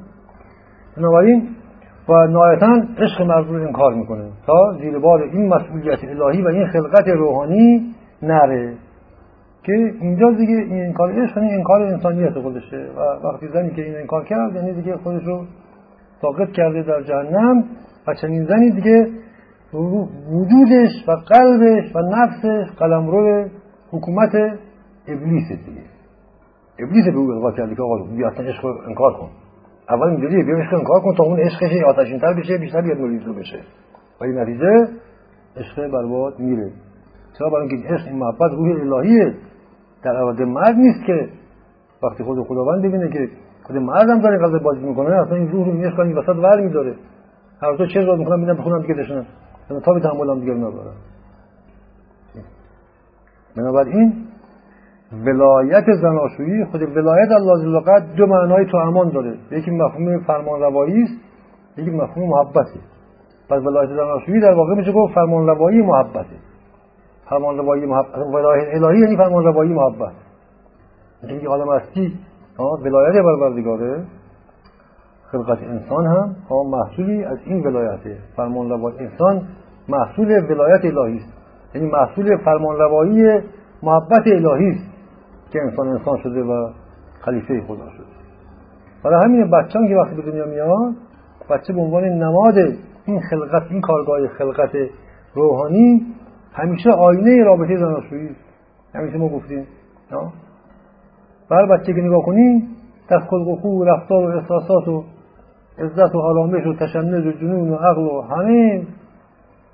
[0.97, 1.49] بنابراین
[2.09, 4.29] و نهایتا عشق مرد رو انکار می‌کنه.
[4.47, 8.73] تا زیر بار این مسئولیت الهی و این خلقت روحانی نره.
[9.63, 12.85] که اینجا دیگه این انکار عشق این انکار انسانیت خودشه.
[12.97, 15.45] و وقتی زنی که این انکار کرد یعنی دیگه خودش رو
[16.21, 17.63] ساقط کرده در جهنم
[18.07, 19.07] و چنین زنی دیگه
[19.73, 23.45] وجودش و قلبش و نفسش قلمرو
[23.91, 24.35] حکومت
[25.07, 25.81] ابلیس دیگه.
[26.79, 29.29] ابلیس به او القا کرده که آقا بیا اصلا عشق انکار کن.
[29.89, 33.23] اول اینجوریه بیا عشق انکار کن تا اون عشقش آتشین تر بشه بیشتر بیاد مریض
[33.23, 33.59] بشه
[34.21, 34.87] و این نتیجه
[35.57, 36.71] عشق برباد میره
[37.39, 39.33] چرا برای اینکه عشق محبت روح الهیه
[40.03, 41.29] در عوض مرد نیست که
[42.03, 43.29] وقتی خود خداوند ببینه که
[43.63, 46.95] خود مردم داره قلب بازی می‌کنه اصلا این روح رو میشه این وسط ور میداره
[47.61, 49.25] هر دو چه رو می‌کنم میدم بخونم دیگه دشنم
[49.85, 50.95] تا به تحملم دیگه ندارم
[53.57, 54.22] بنابراین
[55.25, 59.37] ولایت زناشویی خود ولایت الله لغت دو معنای تو امان داره.
[59.51, 61.13] یکی مفهوم فرمان روایی است
[61.77, 62.79] یکی مفهوم محبته
[63.49, 66.35] پس ولایت زناشویی در واقع میشه گفت فرمان روایی محبته
[67.29, 70.13] فرمان روایی محبت ولایت الهی یعنی فرمان روایی محبت.
[71.23, 72.19] اینکه عالم هستی
[72.85, 74.03] ولایت پروردگاره.
[75.31, 78.17] خلقت انسان هم محصولی از این ولایته.
[78.35, 79.41] فرمان روایی انسان
[79.89, 81.33] محصول ولایت الهی است.
[81.75, 83.41] یعنی محصول فرمان روایی
[83.83, 84.92] محبت الهی است.
[85.53, 86.69] که انسان انسان شده و
[87.21, 88.05] خلیفه خدا شده.
[89.03, 90.95] برای همین بچه‌ها که وقتی به دنیا میاد
[91.49, 92.57] بچه به عنوان نماد
[93.05, 94.71] این خلقت این کارگاه خلقت
[95.33, 96.05] روحانی
[96.53, 98.29] همیشه آینه رابطه زناشویی
[98.95, 99.67] همیشه ما گفتیم
[101.49, 102.67] بر بچه که نگاه کنی
[103.09, 105.03] در خلق و خو رفتار و احساسات و
[105.79, 108.87] عزت و آرامش و تشنج و جنون و عقل و همه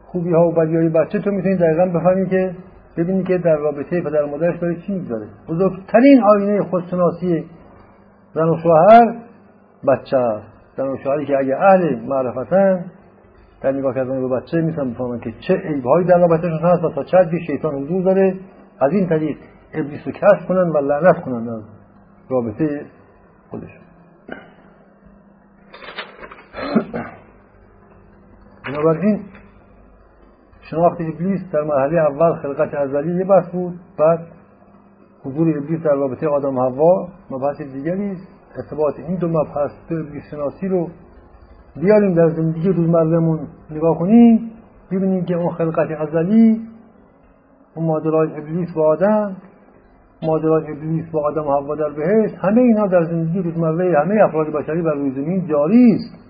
[0.06, 2.56] خوبی ها و بدی های بچه تو می‌تونی دقیقا بفهمی که
[2.98, 5.28] ببینی که در رابطه پدر مادرش داره چی می‌گذاره.
[5.50, 7.46] بزرگترین آینه خودشناسی
[8.34, 9.16] زن و شوهر
[9.88, 10.48] بچه است.
[10.78, 12.86] زن و شوهری که اگه اهل معرفتن
[13.62, 17.04] در نگاه کردن به بچه می‌تونن بفهمن که چه عیبهایی در رابطهشون هست و تا
[17.04, 18.40] چه حدی شیطان حضور داره.
[18.80, 19.38] از این طریق
[19.74, 21.64] ابلیس رو کشف کنن و لعنت کنن از
[22.30, 22.86] رابطه
[23.50, 23.82] خودشون.
[28.68, 29.24] بنابراین
[30.72, 34.20] شناخت ابلیس در مرحله اول خلقت ازلی یه بحث بود بعد
[35.24, 38.28] حضور ابلیس در رابطه آدم و حوا مبحث دیگری است.
[38.58, 40.88] ارتباط این دو مبحث دو ابلیس شناسی رو
[41.76, 43.40] بیاریم در زندگی روزمرهمون
[43.72, 44.52] نگاه کنیم
[44.92, 46.62] ببینیم که اون خلقت ازلی
[47.76, 49.36] اون مادرای ابلیس با آدم
[50.24, 54.48] مادرای ابلیس با آدم و حوا در بهشت همه اینا در زندگی روزمره همه افراد
[54.48, 56.29] بشری بر روی زمین جاری است.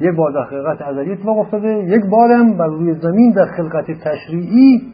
[0.00, 1.68] یک بار در خلقت ازلی اتفاق افتاده.
[1.68, 4.92] یک بارم بر روی زمین در خلقت تشریعی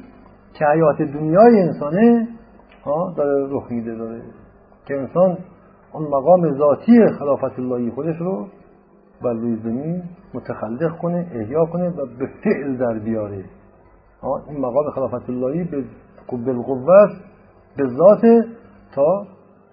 [0.54, 2.28] که حیات دنیای انسانه
[3.16, 4.22] داره رخ میده داره.
[4.86, 5.38] که انسان
[5.92, 8.46] اون مقام ذاتی خلافت اللهی خودش رو
[9.22, 10.02] بر روی زمین
[10.34, 13.44] متخلق کنه احیا کنه و به فعل در بیاره.
[14.48, 15.84] این مقام خلافت اللهی به
[16.30, 17.10] بالقوت
[17.76, 18.20] به ذات
[18.94, 19.26] تا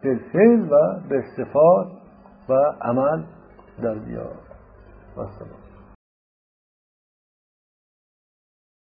[0.03, 1.87] به فعل و به صفات
[2.49, 3.23] و عمل
[3.83, 4.35] در بیار.
[5.16, 5.67] والسلام